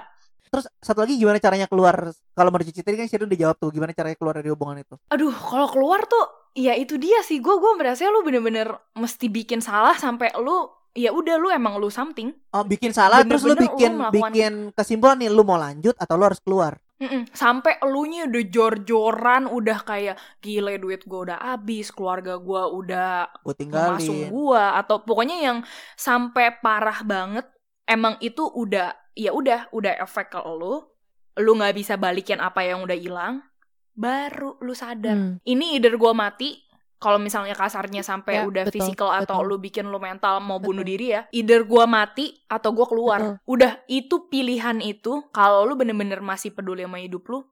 Terus 0.48 0.64
satu 0.76 1.00
lagi 1.00 1.14
gimana 1.14 1.36
caranya 1.36 1.64
keluar? 1.64 1.96
Kalau 2.30 2.48
menurut 2.48 2.66
Cici 2.66 2.80
tadi 2.80 2.96
kan 2.96 3.06
Sherry 3.06 3.24
udah 3.24 3.40
jawab 3.40 3.56
tuh. 3.56 3.70
Gimana 3.70 3.90
caranya 3.90 4.14
keluar 4.14 4.34
dari 4.34 4.48
hubungan 4.48 4.76
itu? 4.78 4.94
aduh 5.06 5.30
kalau 5.30 5.68
keluar 5.68 6.04
tuh 6.04 6.24
ya 6.52 6.72
itu 6.72 6.96
dia 6.96 7.20
sih 7.20 7.38
gue 7.38 7.52
gue 7.52 7.72
merasa 7.74 8.06
lu 8.06 8.20
bener-bener 8.20 8.64
mesti 8.92 9.26
bikin 9.26 9.60
salah 9.60 9.92
sampai 9.94 10.32
lu 10.36 10.64
ya 10.92 11.10
udah 11.10 11.36
lu 11.36 11.48
emang 11.48 11.76
lu 11.76 11.88
something 11.88 12.32
Oh, 12.50 12.62
bikin 12.62 12.88
salah 12.90 13.20
terus 13.20 13.42
lu 13.42 13.52
Bener-bener 13.52 13.60
lu 13.60 13.64
bikin 13.68 13.92
melakukan- 13.94 14.12
bikin 14.32 14.52
kesimpulan 14.72 15.16
nih 15.16 15.28
lu 15.28 15.42
mau 15.42 15.56
lanjut 15.56 15.92
atau 15.94 16.14
lu 16.14 16.24
harus 16.24 16.40
keluar. 16.40 16.80
Mm-mm. 16.96 17.28
sampai 17.30 17.76
elunya 17.78 18.24
udah 18.24 18.44
jor-joran 18.48 19.44
udah 19.46 19.78
kayak 19.80 20.16
gile 20.38 20.76
duit 20.76 21.04
gue 21.04 21.20
udah 21.22 21.36
habis 21.44 21.92
keluarga 21.92 22.36
gue 22.36 22.62
udah 22.72 23.28
Gue 23.36 23.52
masuk 23.52 23.60
tinggalin. 24.08 24.28
gua 24.30 24.64
atau 24.74 24.96
pokoknya 24.98 25.36
yang 25.38 25.58
sampai 25.94 26.56
parah 26.56 27.00
banget 27.02 27.44
emang 27.86 28.18
itu 28.18 28.42
udah 28.44 28.92
ya 29.14 29.32
udah 29.32 29.70
udah 29.70 29.96
efek 29.98 30.28
ke 30.28 30.40
lu 30.44 30.82
lu 31.36 31.50
nggak 31.54 31.74
bisa 31.74 31.94
balikin 31.96 32.38
apa 32.38 32.62
yang 32.62 32.82
udah 32.82 32.94
hilang 32.94 33.40
baru 33.92 34.60
lu 34.60 34.76
sadar 34.76 35.16
Hmm. 35.16 35.32
ini 35.42 35.76
either 35.76 35.96
gua 35.96 36.12
mati 36.12 36.60
kalau 36.96 37.20
misalnya 37.20 37.52
kasarnya 37.52 38.00
sampai 38.00 38.40
Ya, 38.40 38.48
udah 38.48 38.64
betul, 38.68 38.80
physical 38.80 39.12
atau 39.12 39.44
betul. 39.44 39.48
lu 39.52 39.56
bikin 39.60 39.84
lu 39.88 40.00
mental 40.00 40.40
mau 40.40 40.56
bunuh 40.56 40.80
Betul. 40.80 40.92
diri 40.96 41.06
ya 41.12 41.20
either 41.30 41.64
gua 41.64 41.84
mati 41.84 42.32
atau 42.46 42.72
gua 42.72 42.86
keluar 42.88 43.20
Betul. 43.20 43.36
udah 43.46 43.72
itu 43.86 44.16
pilihan 44.28 44.80
itu 44.80 45.28
kalau 45.30 45.64
lu 45.64 45.76
bener-bener 45.76 46.20
masih 46.20 46.52
peduli 46.52 46.84
sama 46.84 47.00
hidup 47.00 47.24
lu 47.28 47.44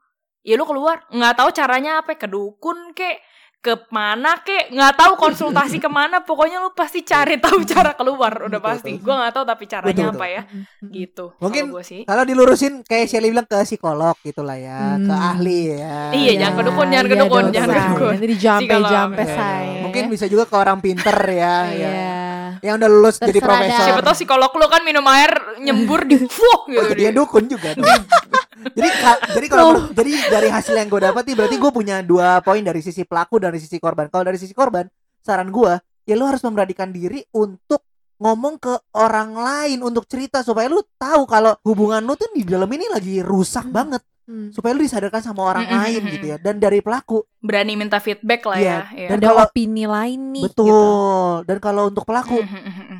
ya 0.44 0.57
lu 0.57 0.64
keluar 0.64 1.05
nggak 1.09 1.35
tahu 1.35 1.49
caranya 1.53 2.01
apa 2.01 2.16
ke 2.16 2.29
dukun 2.29 2.92
kek 2.92 3.20
ke 3.64 3.88
mana 3.88 4.37
kek 4.38 4.68
nggak 4.68 4.92
tahu 4.94 5.12
konsultasi 5.16 5.79
ke 5.79 5.88
mana 5.88 6.20
pokoknya 6.20 6.61
lu 6.61 6.70
pasti 6.70 7.00
cari 7.00 7.40
tahu 7.40 7.64
cara 7.64 7.92
keluar 7.92 8.44
udah 8.44 8.55
Betul, 8.55 8.68
pasti 8.68 8.90
gua 8.98 9.14
nggak 9.18 9.33
tahu 9.33 9.44
tapi 9.46 9.64
caranya 9.64 9.96
Betul, 10.05 10.12
apa 10.12 10.27
ya 10.29 10.42
gitu 10.85 11.24
Mungkin 11.38 11.62
gue 11.70 11.81
sih 11.81 12.00
Kalau 12.05 12.22
dilurusin 12.22 12.83
kayak 12.83 13.07
Shelly 13.07 13.31
bilang 13.31 13.44
ke 13.44 13.57
psikolog 13.64 14.12
gitu 14.20 14.40
lah 14.40 14.55
ya, 14.55 14.94
ke 14.94 15.09
Hmm. 15.09 15.31
ahli 15.31 15.72
ya. 15.72 16.12
Iya, 16.12 16.33
jangan 16.38 16.55
ke 16.55 16.62
dukun, 16.64 16.87
jangan 16.87 17.05
ke 17.05 17.11
iya 17.11 17.22
dukun, 17.22 17.42
dong, 17.42 17.53
jangan 17.53 17.68
ke 17.70 17.81
dukun. 17.88 18.14
Dijampe 18.20 18.64
Psikolog. 18.68 18.90
jampe 18.90 19.22
Iya, 19.22 19.35
say. 19.35 19.66
Mungkin 19.81 20.05
bisa 20.07 20.24
juga 20.27 20.44
ke 20.44 20.55
orang 20.55 20.79
pinter 20.79 21.16
ya, 21.27 21.33
ya. 21.33 21.55
Iya. 21.72 22.12
Yang 22.61 22.74
udah 22.77 22.90
lulus 22.90 23.16
jadi 23.18 23.33
Terserah 23.35 23.48
profesor. 23.50 23.72
dah. 23.74 23.87
siapa 23.87 24.00
tahu 24.03 24.14
psikolog 24.14 24.50
lu 24.53 24.66
kan 24.66 24.83
minum 24.83 25.05
air 25.07 25.33
nyembur 25.59 26.00
di 26.03 26.16
fuh 26.37 26.61
gitu 26.66 26.83
Oh, 26.83 26.92
dia 26.92 27.09
di- 27.09 27.16
dukun 27.16 27.44
juga 27.46 27.68
tuh. 27.72 27.85
jadi 28.70 28.88
ka- 28.92 29.20
jadi 29.30 29.46
kalau 29.46 29.64
menurut- 29.68 29.90
jadi 29.92 30.12
dari 30.30 30.48
hasil 30.48 30.74
yang 30.74 30.86
gue 30.86 31.02
dapat 31.02 31.22
nih 31.24 31.36
berarti 31.36 31.56
gue 31.56 31.70
punya 31.70 31.96
dua 32.00 32.38
poin 32.38 32.60
dari 32.60 32.80
sisi 32.80 33.02
pelaku 33.02 33.36
dan 33.36 33.48
dari 33.48 33.60
sisi 33.60 33.76
korban. 33.76 34.06
Kalau 34.06 34.22
dari 34.22 34.36
sisi 34.36 34.50
korban, 34.50 34.86
saran 35.18 35.48
gue 35.48 35.72
ya 36.02 36.14
lu 36.14 36.24
harus 36.24 36.40
memberanikan 36.40 36.88
diri 36.88 37.24
untuk 37.30 37.82
ngomong 38.16 38.56
ke 38.56 38.70
orang 38.94 39.34
lain 39.34 39.78
untuk 39.80 40.04
cerita 40.04 40.40
supaya 40.40 40.66
lu 40.66 40.80
tahu 40.94 41.24
kalau 41.24 41.56
hubungan 41.62 41.98
lu 42.00 42.14
tuh 42.14 42.30
di 42.30 42.42
dalam 42.42 42.68
ini 42.68 42.86
lagi 42.86 43.18
rusak 43.20 43.64
Hmm. 43.64 43.74
banget 43.74 44.02
Hmm. 44.24 44.48
supaya 44.48 44.72
lu 44.72 44.80
disadarkan 44.80 45.20
sama 45.22 45.44
orang 45.44 45.64
Mm-mm, 45.64 45.76
lain 45.76 46.00
mm-mm. 46.00 46.14
gitu 46.14 46.26
ya 46.26 46.36
dan 46.38 46.56
dari 46.56 46.80
pelaku 46.80 47.28
berani 47.38 47.74
minta 47.74 47.98
feedback 47.98 48.40
lah 48.42 48.56
Iya, 48.56 48.64
ya, 48.64 48.80
ya. 48.96 49.08
dan 49.12 49.18
Ada 49.18 49.26
kalau- 49.28 49.44
opini 49.44 49.84
lain 49.84 50.20
nih. 50.30 50.44
betul 50.44 50.64
gitu. 50.64 51.44
dan 51.44 51.58
kalau 51.58 51.82
untuk 51.86 52.04
pelaku 52.04 52.40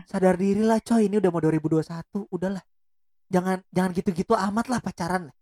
sadar 0.05 0.35
diri 0.35 0.61
lah 0.61 0.77
coy 0.79 1.09
ini 1.09 1.17
udah 1.17 1.31
mau 1.31 1.41
2021 1.41 1.81
udahlah 2.29 2.61
jangan 3.27 3.57
jangan 3.67 3.91
gitu-gitu 3.93 4.33
amat 4.35 4.67
lah 4.69 4.79
pacaran 4.79 5.33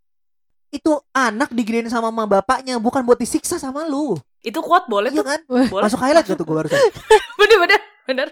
itu 0.72 0.92
anak 1.12 1.52
diginiin 1.52 1.86
sama 1.86 2.08
mama 2.08 2.40
bapaknya 2.40 2.80
bukan 2.80 3.04
buat 3.04 3.16
disiksa 3.16 3.60
sama 3.60 3.84
lu 3.84 4.16
Itu 4.40 4.58
kuat 4.58 4.88
boleh 4.88 5.12
iya 5.12 5.20
tuh. 5.20 5.24
kan 5.24 5.40
Boleh. 5.46 5.68
masuk 5.84 6.00
highlight 6.00 6.26
gitu 6.26 6.42
gue 6.42 6.56
barusan 6.56 6.80
bener 7.40 7.58
bener 7.60 7.80
bener. 8.02 8.28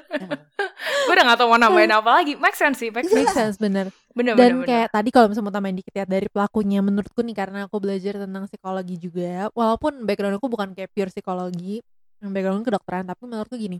gue 1.06 1.12
udah 1.14 1.24
gak 1.24 1.38
tau 1.38 1.46
mau 1.46 1.54
nambahin 1.54 1.94
apa 1.94 2.10
lagi. 2.10 2.34
Make 2.34 2.58
sense 2.58 2.82
sih, 2.82 2.90
make 2.90 3.06
sense. 3.06 3.22
Make 3.22 3.30
sense 3.30 3.54
bener. 3.54 3.86
Bener 4.10 4.34
Dan 4.34 4.58
bener. 4.58 4.66
kayak 4.66 4.88
tadi 4.90 5.08
kalau 5.14 5.30
misalnya 5.30 5.46
mau 5.46 5.54
tambahin 5.54 5.78
dikit 5.78 5.94
ya 5.94 6.02
dari 6.02 6.26
pelakunya 6.26 6.82
menurutku 6.82 7.22
nih 7.22 7.36
karena 7.38 7.58
aku 7.70 7.78
belajar 7.78 8.18
tentang 8.18 8.50
psikologi 8.50 8.98
juga. 8.98 9.46
Walaupun 9.54 10.02
background 10.02 10.42
aku 10.42 10.50
bukan 10.50 10.74
kayak 10.74 10.90
pure 10.90 11.06
psikologi, 11.08 11.78
background 12.18 12.66
kedokteran, 12.66 13.06
tapi 13.06 13.20
menurutku 13.22 13.54
gini. 13.54 13.78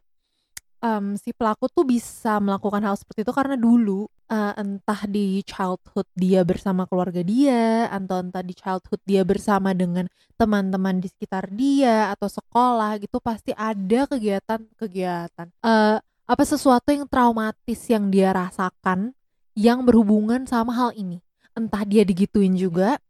Em, 0.80 1.16
si 1.16 1.30
pelaku 1.32 1.68
tuh 1.72 1.84
bisa 1.84 2.40
melakukan 2.40 2.82
hal 2.84 2.96
seperti 2.96 3.22
itu 3.24 3.32
karena 3.36 3.56
dulu 3.56 4.08
eh, 4.28 4.52
entah 4.56 5.04
di 5.08 5.44
childhood 5.44 6.08
dia 6.16 6.40
bersama 6.44 6.84
keluarga 6.88 7.20
dia 7.24 7.88
atau 7.88 8.20
entah 8.20 8.44
di 8.44 8.54
childhood 8.56 9.00
dia 9.04 9.22
bersama 9.24 9.76
dengan 9.76 10.08
teman-teman 10.40 11.00
di 11.00 11.08
sekitar 11.12 11.52
dia 11.52 12.12
atau 12.12 12.28
sekolah 12.28 12.96
gitu 13.00 13.20
pasti 13.20 13.52
ada 13.52 14.08
kegiatan-kegiatan 14.08 15.48
eh 15.60 15.98
apa 16.30 16.46
sesuatu 16.46 16.94
yang 16.94 17.10
traumatis 17.10 17.80
yang 17.90 18.06
dia 18.06 18.30
rasakan 18.30 19.10
yang 19.58 19.82
berhubungan 19.82 20.46
sama 20.46 20.70
hal 20.70 20.90
ini. 20.94 21.18
Entah 21.58 21.82
dia 21.82 22.06
digituin 22.06 22.54
juga, 22.54 23.02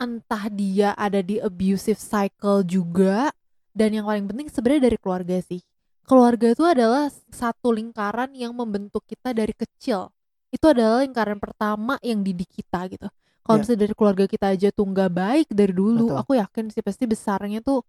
entah 0.00 0.48
dia 0.48 0.96
ada 0.96 1.20
di 1.20 1.36
abusive 1.36 2.00
cycle 2.00 2.64
juga, 2.64 3.28
dan 3.76 3.92
yang 3.92 4.08
paling 4.08 4.24
penting 4.24 4.48
sebenarnya 4.48 4.88
dari 4.88 4.98
keluarga 4.98 5.36
sih. 5.44 5.60
Keluarga 6.02 6.46
itu 6.50 6.64
adalah 6.64 7.04
satu 7.28 7.70
lingkaran 7.70 8.32
yang 8.32 8.52
membentuk 8.52 9.02
kita 9.04 9.30
dari 9.30 9.52
kecil. 9.52 10.10
Itu 10.48 10.68
adalah 10.68 11.00
lingkaran 11.00 11.38
pertama 11.38 11.96
yang 12.00 12.20
didik 12.20 12.50
kita 12.50 12.84
gitu. 12.86 13.08
Kalau 13.42 13.56
Ya. 13.56 13.60
misalnya 13.60 13.80
dari 13.82 13.94
keluarga 13.94 14.24
kita 14.24 14.46
aja 14.48 14.68
tuh 14.68 14.86
nggak 14.86 15.10
baik 15.10 15.46
dari 15.50 15.72
dulu, 15.72 16.10
Betul. 16.10 16.20
aku 16.20 16.32
yakin 16.36 16.64
sih 16.68 16.78
pasti 16.78 17.04
besarnya 17.04 17.58
tuh 17.58 17.82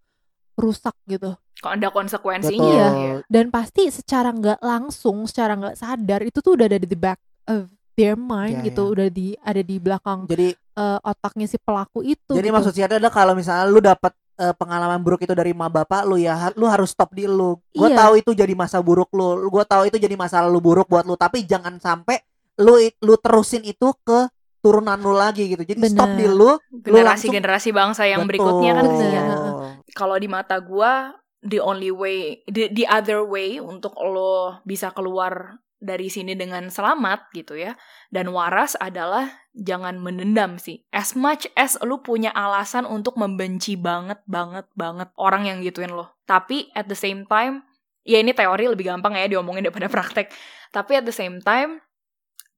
rusak 0.53 0.93
gitu 1.05 1.33
Kok 1.59 1.71
ada 1.71 1.89
konsekuensinya. 1.89 2.61
Betul. 2.61 2.77
ya. 2.99 3.13
dan 3.25 3.45
pasti 3.49 3.89
secara 3.89 4.29
nggak 4.29 4.61
langsung 4.61 5.25
secara 5.25 5.53
nggak 5.55 5.73
sadar 5.75 6.21
itu 6.21 6.37
tuh 6.39 6.53
udah 6.53 6.65
ada 6.67 6.77
di 6.77 6.85
the 6.85 6.93
back 6.95 7.17
of 7.47 7.65
their 7.93 8.13
mind 8.13 8.61
Ya, 8.61 8.65
gitu 8.67 8.83
ya. 8.83 8.89
udah 8.93 9.07
di 9.09 9.27
ada 9.35 9.61
di 9.61 9.75
belakang 9.77 10.25
jadi 10.25 10.53
eh, 10.53 10.99
otaknya 11.01 11.45
si 11.45 11.57
pelaku 11.57 12.01
itu 12.03 12.31
jadi 12.31 12.41
gitu. 12.43 12.53
maksud 12.53 12.71
saya 12.71 12.85
adalah 12.87 13.09
kalau 13.09 13.33
misalnya 13.33 13.65
lu 13.65 13.77
dapat 13.79 14.13
eh, 14.43 14.53
pengalaman 14.59 14.99
buruk 14.99 15.23
itu 15.23 15.31
dari 15.31 15.55
ma 15.55 15.71
bapak 15.71 16.03
lu 16.03 16.19
ya 16.19 16.51
lu 16.59 16.67
harus 16.67 16.91
stop 16.91 17.15
di 17.15 17.23
lu 17.23 17.55
gue 17.71 17.87
Iya. 17.87 17.95
tahu 18.03 18.13
itu 18.19 18.31
jadi 18.35 18.51
masa 18.51 18.83
buruk 18.83 19.07
lu 19.15 19.47
gue 19.47 19.63
tahu 19.63 19.87
itu 19.87 19.95
jadi 19.95 20.15
masa 20.19 20.43
lalu 20.43 20.59
buruk 20.59 20.91
buat 20.91 21.07
lu 21.07 21.15
tapi 21.15 21.47
jangan 21.47 21.79
sampai 21.79 22.19
lu 22.59 22.75
lu 22.99 23.15
terusin 23.17 23.63
itu 23.63 23.95
ke 24.03 24.27
turunan 24.59 24.99
lu 24.99 25.15
lagi 25.15 25.47
gitu 25.47 25.63
jadi 25.63 25.79
stop 25.87 26.11
Bener. 26.13 26.19
di 26.19 26.25
lu 26.27 26.51
Generasi-generasi 26.83 27.69
bangsa 27.71 28.03
yang 28.03 28.27
berikutnya 28.27 28.75
kan 28.75 28.83
Betul. 28.83 28.93
kesian. 28.99 29.23
Bener. 29.23 29.53
Kalau 29.95 30.15
di 30.19 30.27
mata 30.27 30.59
gua 30.59 31.15
the 31.43 31.59
only 31.59 31.91
way 31.91 32.39
the, 32.47 32.71
the 32.71 32.87
other 32.87 33.23
way 33.23 33.59
untuk 33.59 33.91
lo 33.99 34.59
bisa 34.63 34.91
keluar 34.95 35.59
dari 35.83 36.07
sini 36.07 36.33
dengan 36.39 36.71
selamat 36.71 37.35
gitu 37.35 37.59
ya. 37.59 37.75
Dan 38.07 38.31
waras 38.31 38.79
adalah 38.79 39.27
jangan 39.51 39.99
menendam 39.99 40.55
sih. 40.55 40.87
As 40.95 41.13
much 41.13 41.51
as 41.59 41.75
lu 41.83 41.99
punya 41.99 42.31
alasan 42.31 42.87
untuk 42.87 43.19
membenci 43.19 43.75
banget 43.75 44.23
banget 44.23 44.65
banget 44.79 45.11
orang 45.19 45.43
yang 45.45 45.59
gituin 45.59 45.91
lo. 45.91 46.15
Tapi 46.23 46.71
at 46.71 46.87
the 46.87 46.95
same 46.95 47.27
time 47.27 47.67
ya 48.07 48.23
ini 48.23 48.31
teori 48.31 48.71
lebih 48.71 48.87
gampang 48.87 49.19
ya 49.19 49.27
diomongin 49.27 49.67
daripada 49.67 49.91
praktek. 49.93 50.31
Tapi 50.71 51.03
at 51.03 51.05
the 51.05 51.13
same 51.13 51.43
time 51.43 51.83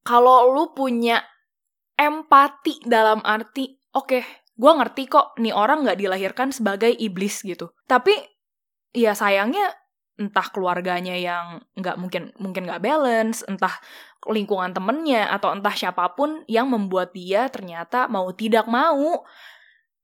kalau 0.06 0.54
lu 0.54 0.78
punya 0.78 1.26
empati 1.98 2.86
dalam 2.86 3.26
arti 3.26 3.74
oke 3.98 4.46
gue 4.56 4.72
ngerti 4.72 5.04
kok 5.12 5.36
nih 5.42 5.52
orang 5.52 5.84
nggak 5.84 6.00
dilahirkan 6.00 6.54
sebagai 6.54 6.94
iblis 6.94 7.44
gitu. 7.44 7.74
Tapi 7.90 8.14
ya 8.96 9.12
sayangnya 9.12 9.76
entah 10.15 10.47
keluarganya 10.47 11.15
yang 11.19 11.60
nggak 11.75 11.95
mungkin 11.99 12.32
mungkin 12.39 12.63
nggak 12.63 12.80
balance 12.80 13.43
entah 13.51 13.75
lingkungan 14.32 14.71
temennya 14.71 15.28
atau 15.28 15.51
entah 15.51 15.75
siapa 15.75 16.08
pun 16.15 16.41
yang 16.47 16.71
membuat 16.71 17.12
dia 17.12 17.51
ternyata 17.51 18.08
mau 18.08 18.32
tidak 18.32 18.65
mau 18.65 19.28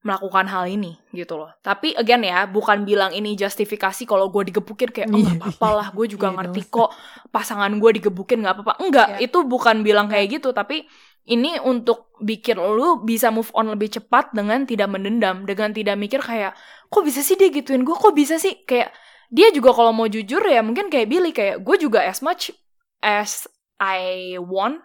melakukan 0.01 0.49
hal 0.49 0.65
ini 0.65 0.97
gitu 1.13 1.37
loh. 1.37 1.53
Tapi 1.61 1.93
again 1.93 2.25
ya 2.25 2.49
bukan 2.49 2.81
bilang 2.89 3.13
ini 3.13 3.37
justifikasi 3.37 4.01
kalau 4.09 4.33
gue 4.33 4.49
digebukin 4.49 4.89
kayak 4.89 5.13
oh 5.13 5.15
Iya, 5.15 5.37
nggak 5.37 5.37
apa-apa 5.37 5.69
lah 5.77 5.87
gue 5.93 6.05
juga 6.09 6.27
Iya, 6.33 6.35
ngerti 6.41 6.61
kok 6.73 6.89
pasangan 7.29 7.69
gue 7.77 7.91
digebukin 8.01 8.41
nggak 8.41 8.55
apa-apa. 8.57 8.73
Enggak 8.81 9.07
Iya. 9.21 9.29
itu 9.29 9.39
bukan 9.45 9.85
bilang 9.85 10.09
kayak 10.09 10.41
gitu 10.41 10.49
tapi 10.57 10.89
ini 11.29 11.61
untuk 11.61 12.09
bikin 12.17 12.57
lu 12.57 13.05
bisa 13.05 13.29
move 13.29 13.53
on 13.53 13.69
lebih 13.69 13.93
cepat 13.93 14.33
dengan 14.33 14.65
tidak 14.65 14.89
mendendam 14.89 15.45
dengan 15.45 15.69
tidak 15.69 15.93
mikir 16.01 16.17
kayak 16.17 16.57
kok 16.89 17.05
bisa 17.05 17.21
sih 17.21 17.37
dia 17.37 17.53
gituin 17.53 17.85
gue 17.85 17.93
kok 17.93 18.17
bisa 18.17 18.41
sih? 18.41 18.65
Kayak 18.65 18.89
dia 19.31 19.47
juga 19.55 19.71
kalau 19.71 19.95
mau 19.95 20.11
jujur 20.11 20.43
ya 20.43 20.59
mungkin 20.59 20.91
kayak 20.91 21.07
Billy 21.07 21.31
kayak 21.31 21.63
gue 21.63 21.75
juga 21.79 22.03
as 22.03 22.19
much 22.19 22.51
as 22.99 23.47
I 23.79 24.35
want 24.37 24.83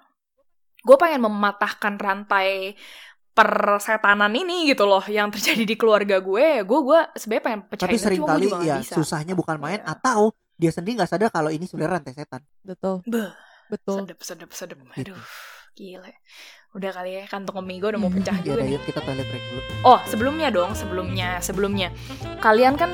gue 0.87 0.95
pengen 0.95 1.27
mematahkan 1.27 1.99
rantai 1.99 2.79
persetanan 3.37 4.33
ini 4.33 4.71
gitu 4.71 4.89
loh 4.89 5.03
yang 5.05 5.29
terjadi 5.29 5.67
di 5.69 5.77
keluarga 5.77 6.25
gue. 6.25 6.65
Gue 6.65 6.81
gue 6.81 7.01
sebenarnya 7.19 7.45
pengen 7.45 7.61
pecahin 7.69 7.91
tapi 7.93 7.97
sering 8.01 8.23
kali 8.25 8.47
ya 8.65 8.81
bisa. 8.81 8.95
susahnya 8.97 9.35
bukan 9.37 9.61
main 9.61 9.85
Iya. 9.85 9.93
atau 9.93 10.33
dia 10.57 10.73
sendiri 10.73 10.97
nggak 10.97 11.11
sadar 11.11 11.29
kalau 11.29 11.53
ini 11.53 11.69
sebenarnya 11.69 12.01
rantai 12.01 12.15
setan. 12.17 12.41
Betul. 12.65 13.05
Beuh, 13.05 13.29
betul. 13.69 13.97
sedep 14.09 14.19
sedep 14.25 14.51
sedep. 14.57 14.79
Gitu. 14.97 15.13
aduh 15.13 15.21
gila. 15.77 16.09
Udah 16.73 16.91
kali 16.97 17.11
ya 17.21 17.23
kantong 17.29 17.61
kemih 17.61 17.77
gue 17.85 17.89
udah 17.93 18.01
mau 18.01 18.09
pecah 18.17 18.37
ya 18.41 18.57
juga 18.57 18.65
yuk 18.65 18.83
kita 18.89 19.01
toilet 19.05 19.27
break 19.29 19.45
dulu. 19.53 19.61
Oh, 19.85 20.01
sebelumnya 20.09 20.49
dong, 20.49 20.73
sebelumnya, 20.73 21.37
sebelumnya. 21.45 21.93
Kalian 22.41 22.81
kan 22.81 22.89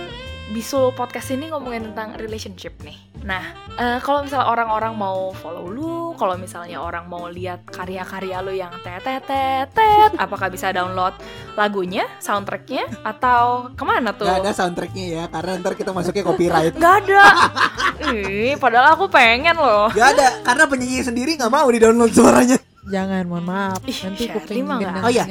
Bisul 0.53 0.93
podcast 0.93 1.33
ini 1.33 1.49
ngomongin 1.49 1.91
tentang 1.91 2.13
relationship 2.21 2.77
nih. 2.85 3.01
Nah, 3.25 3.41
eh, 3.81 3.99
kalau 4.05 4.21
misalnya 4.21 4.53
orang-orang 4.53 4.93
mau 4.93 5.33
follow 5.33 5.73
lu, 5.73 6.13
kalau 6.21 6.37
misalnya 6.37 6.77
orang 6.77 7.09
mau 7.09 7.25
lihat 7.25 7.65
karya-karya 7.73 8.45
lu 8.45 8.53
yang 8.53 8.69
tetetetet, 8.85 10.13
apakah 10.21 10.53
bisa 10.53 10.69
download 10.69 11.17
lagunya, 11.57 12.05
soundtracknya, 12.21 12.85
atau 13.01 13.73
ke 13.73 13.85
mana 13.87 14.13
tuh? 14.13 14.29
Gak 14.29 14.45
ada 14.45 14.53
soundtracknya 14.53 15.05
ya 15.09 15.25
karena 15.33 15.51
ntar 15.65 15.73
kita 15.73 15.91
masuknya 15.97 16.23
copyright 16.29 16.77
Nggak 16.77 16.95
ada. 17.09 17.25
Ih, 18.13 18.53
padahal 18.61 18.93
aku 18.93 19.09
pengen 19.09 19.57
loh. 19.57 19.89
Gak 19.97 20.21
ada 20.21 20.45
karena 20.45 20.65
penyanyi 20.69 21.01
sendiri 21.01 21.41
nggak 21.41 21.49
mau 21.49 21.65
di 21.73 21.81
download 21.81 22.13
suaranya 22.13 22.61
jangan 22.91 23.23
mohon 23.31 23.47
maaf. 23.47 23.81
Ih, 23.87 23.99
nanti 24.07 24.25
kuping 24.27 24.67
gendang 24.67 25.05
Oh 25.07 25.11
iya. 25.11 25.27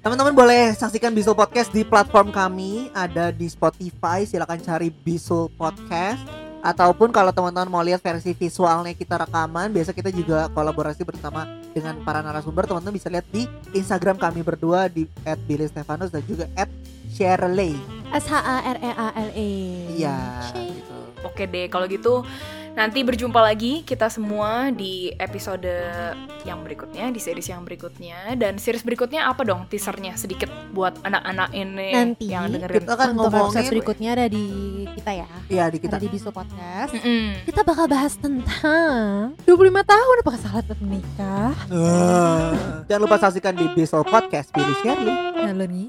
Teman-teman 0.00 0.32
boleh 0.32 0.72
saksikan 0.72 1.12
Bisul 1.12 1.36
Podcast 1.36 1.68
di 1.72 1.84
platform 1.84 2.32
kami. 2.32 2.88
Ada 2.96 3.32
di 3.34 3.48
Spotify, 3.50 4.24
silakan 4.24 4.60
cari 4.64 4.88
Bisul 4.88 5.52
Podcast. 5.52 6.24
Ataupun 6.64 7.12
kalau 7.12 7.28
teman-teman 7.28 7.68
mau 7.68 7.84
lihat 7.84 8.00
versi 8.00 8.32
visualnya 8.32 8.96
kita 8.96 9.20
rekaman 9.20 9.68
Biasa 9.68 9.92
kita 9.92 10.08
juga 10.08 10.48
kolaborasi 10.48 11.04
bersama 11.04 11.44
dengan 11.76 12.00
para 12.00 12.24
narasumber. 12.24 12.64
Teman-teman 12.64 12.96
bisa 12.96 13.12
lihat 13.12 13.28
di 13.28 13.44
Instagram 13.76 14.16
kami 14.16 14.40
berdua 14.40 14.88
Di 14.88 15.04
at 15.28 15.36
Billy 15.44 15.68
Stefanus 15.68 16.08
dan 16.08 16.24
juga 16.24 16.48
at 16.56 16.72
Shirley 17.12 17.76
S 18.14 18.24
H 18.30 18.34
A 18.40 18.56
R 18.64 18.78
E 18.80 18.90
A 18.96 19.08
L 19.12 19.30
E. 19.36 19.50
Iya 19.98 20.18
gitu. 20.54 21.03
Oke 21.24 21.44
deh, 21.44 21.66
kalau 21.66 21.88
gitu 21.88 22.22
nanti 22.74 23.00
berjumpa 23.00 23.38
lagi 23.38 23.80
kita 23.80 24.10
semua 24.10 24.66
di 24.68 25.06
episode 25.14 25.70
yang 26.42 26.58
berikutnya, 26.60 27.08
di 27.08 27.18
series 27.18 27.46
yang 27.46 27.62
berikutnya. 27.62 28.34
Dan 28.34 28.58
series 28.58 28.82
berikutnya 28.82 29.24
apa 29.24 29.42
dong 29.42 29.64
teasernya 29.66 30.14
sedikit 30.14 30.50
buat 30.70 30.98
anak-anak 31.00 31.54
ini 31.54 31.90
Nanti 31.94 32.26
yang 32.28 32.50
dengerin. 32.50 32.82
Kita 32.82 32.94
kan 32.94 33.08
untuk 33.10 33.30
episode 33.30 33.38
ngomongin 33.40 33.70
berikutnya 33.70 34.10
ada 34.12 34.26
di 34.26 34.46
kita 34.94 35.10
ya 35.12 35.28
Iya 35.46 35.64
di 35.68 35.78
kita 35.78 35.96
ada 35.96 36.02
di 36.02 36.08
Bisu 36.08 36.30
Podcast 36.30 36.92
Mm-mm. 36.92 37.44
kita 37.44 37.60
bakal 37.62 37.86
bahas 37.86 38.14
tentang 38.14 39.34
25 39.42 39.54
tahun 39.84 40.14
apakah 40.22 40.38
salah 40.38 40.62
tetap 40.62 40.78
menikah 40.78 41.52
Eh, 41.68 42.50
Jangan 42.86 43.02
lupa 43.02 43.16
saksikan 43.18 43.54
di 43.54 43.66
Bisul 43.70 44.02
Podcast 44.02 44.50
Billy 44.50 44.74
Shirley 44.80 45.14
nah 45.36 45.52
lo 45.52 45.66
nih 45.66 45.86